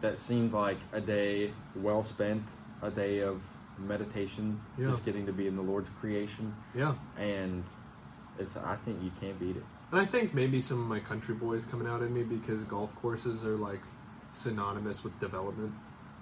[0.00, 2.42] That seemed like a day well spent,
[2.82, 3.40] a day of
[3.78, 4.90] meditation, Yeah.
[4.90, 6.94] just getting to be in the Lord's creation, yeah.
[7.18, 7.62] and
[8.38, 8.56] it's.
[8.56, 9.64] I think you can't beat it.
[9.92, 12.94] And I think maybe some of my country boys coming out in me because golf
[12.96, 13.80] courses are like
[14.32, 15.72] synonymous with development.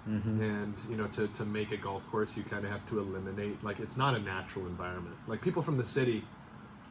[0.09, 0.41] Mm-hmm.
[0.41, 3.63] and you know to, to make a golf course you kind of have to eliminate
[3.63, 6.23] like it's not a natural environment like people from the city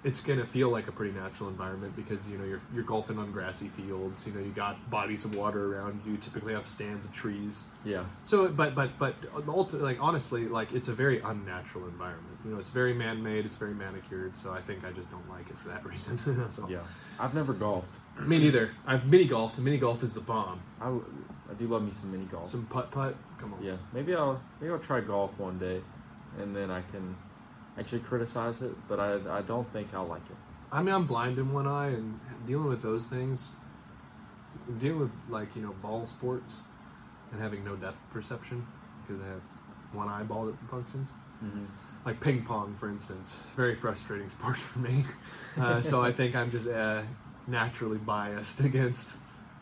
[0.03, 3.31] it's gonna feel like a pretty natural environment because you know you're you're golfing on
[3.33, 4.27] grassy fields.
[4.27, 6.17] You know you got bodies of water around you.
[6.17, 7.61] Typically have stands of trees.
[7.85, 8.05] Yeah.
[8.25, 12.39] So, but but but ulti- like honestly, like it's a very unnatural environment.
[12.45, 13.45] You know, it's very man-made.
[13.45, 14.37] It's very manicured.
[14.39, 16.19] So I think I just don't like it for that reason.
[16.69, 16.79] Yeah.
[17.19, 17.95] I've never golfed.
[18.21, 18.71] Me neither.
[18.87, 19.59] I've mini golfed.
[19.59, 20.61] Mini golf is the bomb.
[20.81, 22.51] I, I do love me some mini golf.
[22.51, 23.17] Some putt putt.
[23.39, 23.63] Come on.
[23.63, 25.81] Yeah, maybe I'll maybe I'll try golf one day,
[26.39, 27.17] and then I can
[27.79, 28.73] actually criticize it.
[28.89, 30.37] But I I don't think I'll like it.
[30.73, 33.51] I mean, I'm blind in one eye, and dealing with those things,
[34.79, 36.53] dealing with like you know ball sports,
[37.33, 38.67] and having no depth perception
[39.07, 39.43] because I have
[39.93, 41.09] one eyeball that functions.
[41.45, 41.65] Mm-hmm.
[42.05, 45.05] Like ping pong, for instance, very frustrating sport for me.
[45.59, 47.03] Uh, so I think I'm just uh,
[47.47, 49.11] naturally biased against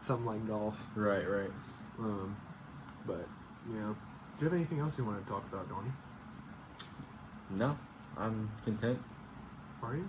[0.00, 0.80] something like golf.
[0.94, 1.50] Right, right.
[1.98, 2.36] Um,
[3.06, 3.26] but
[3.72, 3.94] yeah,
[4.38, 5.90] do you have anything else you want to talk about, Donnie?
[7.50, 7.78] No,
[8.18, 8.98] I'm content.
[9.82, 10.08] Are you?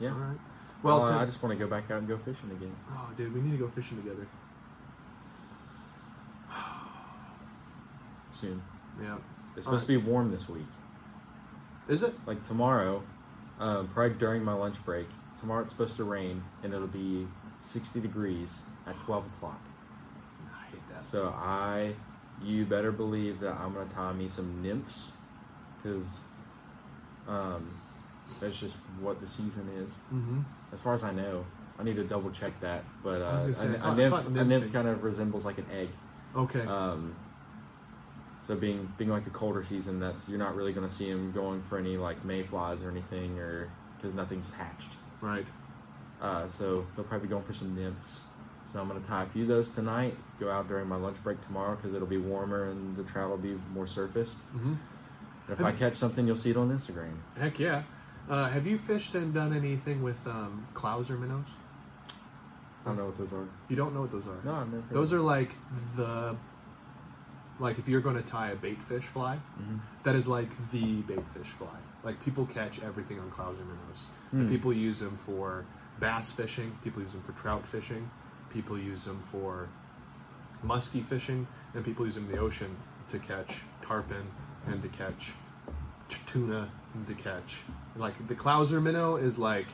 [0.00, 0.10] Yeah.
[0.12, 0.38] All right.
[0.82, 2.74] Well, Well, to- I just want to go back out and go fishing again.
[2.90, 4.26] Oh, dude, we need to go fishing together.
[8.32, 8.62] soon.
[9.00, 9.16] Yeah.
[9.56, 10.66] It's supposed to be warm this week.
[11.88, 12.14] Is it?
[12.26, 13.02] Like tomorrow,
[13.60, 15.06] um, probably during my lunch break.
[15.40, 17.26] Tomorrow it's supposed to rain and it'll be
[17.62, 18.48] 60 degrees
[18.86, 19.60] at 12 o'clock.
[20.52, 21.04] I hate that.
[21.10, 21.94] So I,
[22.42, 25.12] you better believe that I'm gonna tie me some nymphs,
[25.82, 26.06] because
[27.28, 27.80] um,
[28.40, 29.90] that's just what the season is.
[30.12, 30.40] Mm-hmm.
[30.72, 31.44] As far as I know,
[31.78, 32.84] I need to double check that.
[33.02, 35.58] But uh, was gonna say, a, I a nymph, I nymph kind of resembles like
[35.58, 35.88] an egg.
[36.36, 36.62] Okay.
[36.62, 37.14] Um,
[38.46, 41.32] so being being like the colder season, that's you're not really going to see them
[41.32, 44.90] going for any like mayflies or anything, or because nothing's hatched.
[45.20, 45.46] right.
[46.20, 48.20] Uh, so they'll probably be going for some nymphs.
[48.72, 50.16] So I'm going to tie a few of those tonight.
[50.38, 53.36] Go out during my lunch break tomorrow because it'll be warmer and the trout will
[53.36, 54.36] be more surfaced.
[54.54, 54.74] Mm-hmm.
[55.48, 57.14] If Have I you- catch something, you'll see it on Instagram.
[57.38, 57.82] Heck yeah.
[58.28, 61.46] Uh, have you fished and done anything with um, Clouser minnows?
[62.84, 63.46] I don't know what those are.
[63.68, 64.40] You don't know what those are.
[64.44, 64.82] No, I've never.
[64.92, 65.50] Those are like
[65.96, 66.36] the
[67.60, 70.96] like if you're going to tie a bait fish fly, hmm that is like the
[71.02, 71.76] bait fish fly.
[72.02, 74.06] Like people catch everything on Clouser minnows.
[74.32, 75.64] And people use them for
[76.00, 76.76] bass fishing.
[76.82, 78.10] People use them for trout fishing.
[78.50, 79.68] People use them for
[80.62, 82.74] musky fishing, and people use them in the ocean
[83.10, 84.26] to catch tarpon
[84.66, 85.32] and to catch
[86.26, 87.56] tuna and to catch
[87.96, 89.66] like the Clouser minnow is like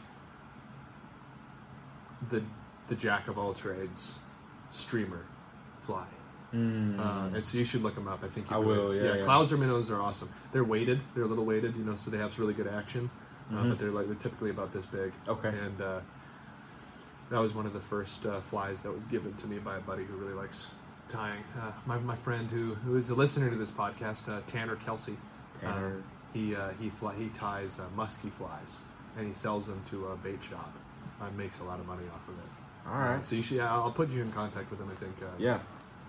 [2.30, 2.42] the
[2.88, 4.14] the jack of all trades
[4.70, 5.24] streamer
[5.82, 6.06] fly.
[6.54, 6.98] Mm.
[6.98, 8.24] Uh, and so you should look them up.
[8.24, 9.24] I think you I will, yeah, yeah.
[9.26, 10.30] Clouser minnows are awesome.
[10.52, 11.00] They're weighted.
[11.14, 13.10] They're a little weighted, you know, so they have really good action.
[13.50, 13.68] Uh, Mhm.
[13.70, 15.12] but they're like they're typically about this big.
[15.26, 15.48] Okay.
[15.48, 16.00] And uh,
[17.30, 19.80] that was one of the first uh, flies that was given to me by a
[19.80, 20.66] buddy who really likes
[21.10, 21.42] tying.
[21.60, 25.16] Uh, my my friend who who is a listener to this podcast, uh, Tanner Kelsey.
[25.60, 25.96] Tanner.
[25.98, 26.02] Uh,
[26.32, 28.78] he uh, he fly, he ties uh, musky flies
[29.16, 30.72] and he sells them to a bait shop
[31.20, 32.88] and makes a lot of money off of it.
[32.88, 33.26] All right.
[33.26, 33.56] So you should.
[33.56, 34.88] Yeah, I'll put you in contact with him.
[34.90, 35.14] I think.
[35.22, 35.58] Uh, Yeah.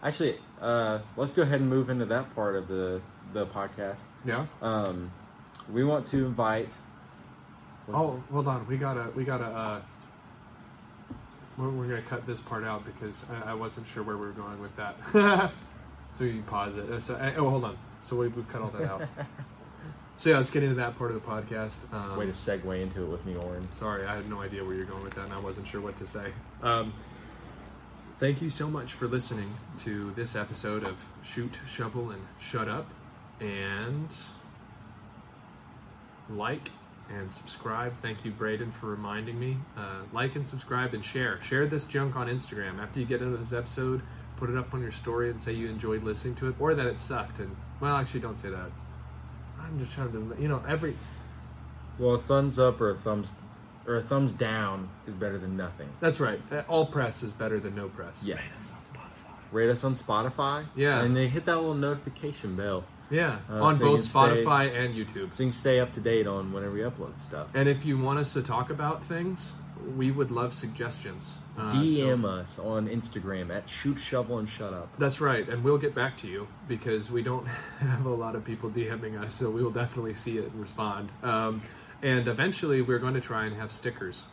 [0.02, 3.02] Actually, uh, let's go ahead and move into that part of the
[3.34, 3.97] the podcast.
[4.26, 4.45] Yeah.
[4.62, 5.12] Um,
[5.72, 6.70] we want to invite.
[7.91, 8.68] Oh, hold on.
[8.68, 9.82] We got a we got a Uh,
[11.60, 14.32] we're, we're gonna cut this part out because I, I wasn't sure where we were
[14.32, 14.95] going with that.
[16.18, 17.01] so you can pause it.
[17.01, 17.78] So, uh, oh, hold on.
[18.10, 19.01] So we, we've cut all that out.
[20.18, 21.76] so yeah, let's get into that part of the podcast.
[21.91, 23.68] Um, way to segue into it with me, Oren.
[23.78, 25.97] Sorry, I had no idea where you're going with that, and I wasn't sure what
[25.97, 26.32] to say.
[26.64, 26.93] Um,
[28.20, 32.89] thank you so much for listening to this episode of Shoot, Shovel, and Shut Up.
[33.41, 34.10] And
[36.30, 36.72] like
[37.10, 37.93] and subscribe.
[38.01, 39.57] Thank you, Braden, for reminding me.
[39.78, 41.41] Uh, like and subscribe and share.
[41.41, 42.80] Share this junk on Instagram.
[42.80, 44.01] After you get into this episode,
[44.38, 46.86] put it up on your story and say you enjoyed listening to it or that
[46.86, 47.39] it sucked.
[47.39, 48.72] And, well, actually, don't say that.
[49.60, 50.95] I'm just trying to, you know, every.
[51.97, 53.32] Well, a thumbs up or a thumbs
[53.86, 55.89] or a thumbs down is better than nothing.
[55.99, 56.39] That's right.
[56.51, 58.22] Uh, All press is better than no press.
[58.24, 58.39] Yeah.
[58.57, 59.51] That's on Spotify.
[59.51, 60.66] Rate us on Spotify.
[60.76, 61.01] Yeah.
[61.01, 64.76] And they hit that little notification bell Yeah, Uh, on so both can stay- Spotify
[64.86, 65.34] and YouTube.
[65.34, 67.47] so you can stay up to date on whenever we upload stuff.
[67.53, 69.51] And if you want us to talk about things,
[69.97, 71.34] we would love suggestions.
[71.57, 74.89] Uh, DM so- us on Instagram at shoot shovel and shut up.
[74.97, 77.47] That's right, and we'll get back to you because we don't
[77.80, 81.10] have a lot of people DMing us, so we will definitely see it and respond.
[81.24, 81.62] Um,
[82.01, 84.26] and eventually, we're going to try and have stickers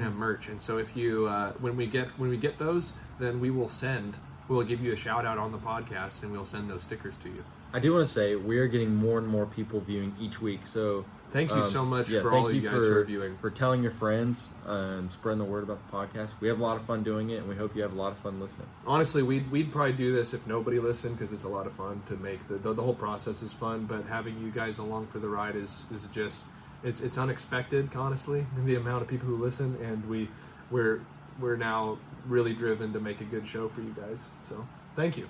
[0.00, 0.48] and merch.
[0.48, 3.68] And so, if you uh, when we get when we get those, then we will
[3.68, 4.16] send.
[4.48, 7.28] We'll give you a shout out on the podcast, and we'll send those stickers to
[7.28, 7.44] you.
[7.72, 10.66] I do want to say we are getting more and more people viewing each week.
[10.66, 13.36] So Thank you um, so much yeah, for all of you guys for, are viewing.
[13.38, 16.30] for telling your friends uh, and spreading the word about the podcast.
[16.40, 18.12] We have a lot of fun doing it, and we hope you have a lot
[18.12, 18.68] of fun listening.
[18.86, 22.00] honestly we'd, we'd probably do this if nobody listened because it's a lot of fun
[22.08, 25.18] to make the, the the whole process is fun but having you guys along for
[25.18, 26.40] the ride is is just
[26.82, 30.28] it's it's unexpected, honestly, the amount of people who listen, and we
[30.70, 31.00] we're
[31.40, 34.18] we're now really driven to make a good show for you guys.
[34.48, 35.28] So thank you.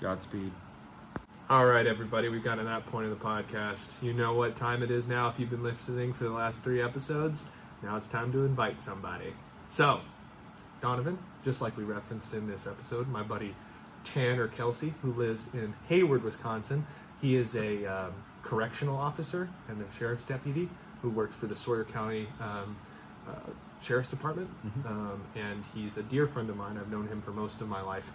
[0.00, 0.52] Godspeed.
[1.50, 4.02] All right, everybody, we've gotten to that point of the podcast.
[4.02, 6.80] You know what time it is now if you've been listening for the last three
[6.80, 7.44] episodes.
[7.82, 9.34] Now it's time to invite somebody.
[9.68, 10.00] So,
[10.80, 13.54] Donevan, just like we referenced in this episode, my buddy
[14.04, 16.86] Tanner Kelsey, who lives in Hayward, Wisconsin,
[17.20, 20.70] he is a um, correctional officer and a sheriff's deputy
[21.02, 22.74] who worked for the Sawyer County um,
[23.28, 23.32] uh,
[23.82, 24.48] Sheriff's Department.
[24.86, 26.78] Um, and he's a dear friend of mine.
[26.78, 28.10] I've known him for most of my life.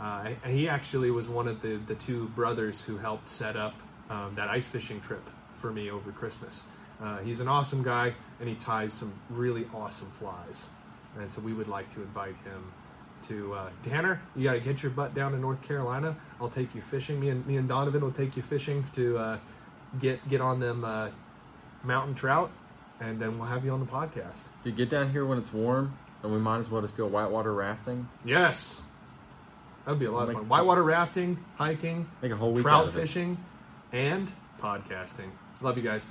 [0.00, 3.74] Uh, he actually was one of the, the two brothers who helped set up
[4.10, 6.62] um, that ice fishing trip for me over Christmas.
[7.02, 10.64] Uh, he's an awesome guy, and he ties some really awesome flies.
[11.18, 12.72] And so we would like to invite him
[13.28, 14.20] to uh, Tanner.
[14.36, 16.16] You got to get your butt down to North Carolina.
[16.40, 17.18] I'll take you fishing.
[17.18, 19.38] Me and me and Donevan will take you fishing to uh,
[20.00, 21.10] get get on them uh,
[21.82, 22.50] mountain trout,
[23.00, 24.38] and then we'll have you on the podcast.
[24.62, 27.52] Dude, get down here when it's warm, and we might as well just go whitewater
[27.52, 28.08] rafting.
[28.24, 28.82] Yes,
[29.88, 30.48] that'd be a lot of Like- fun.
[30.50, 33.38] Whitewater rafting, hiking, Make a whole week trout fishing,
[33.90, 34.30] and
[34.60, 35.30] podcasting.
[35.62, 36.06] Love you guys.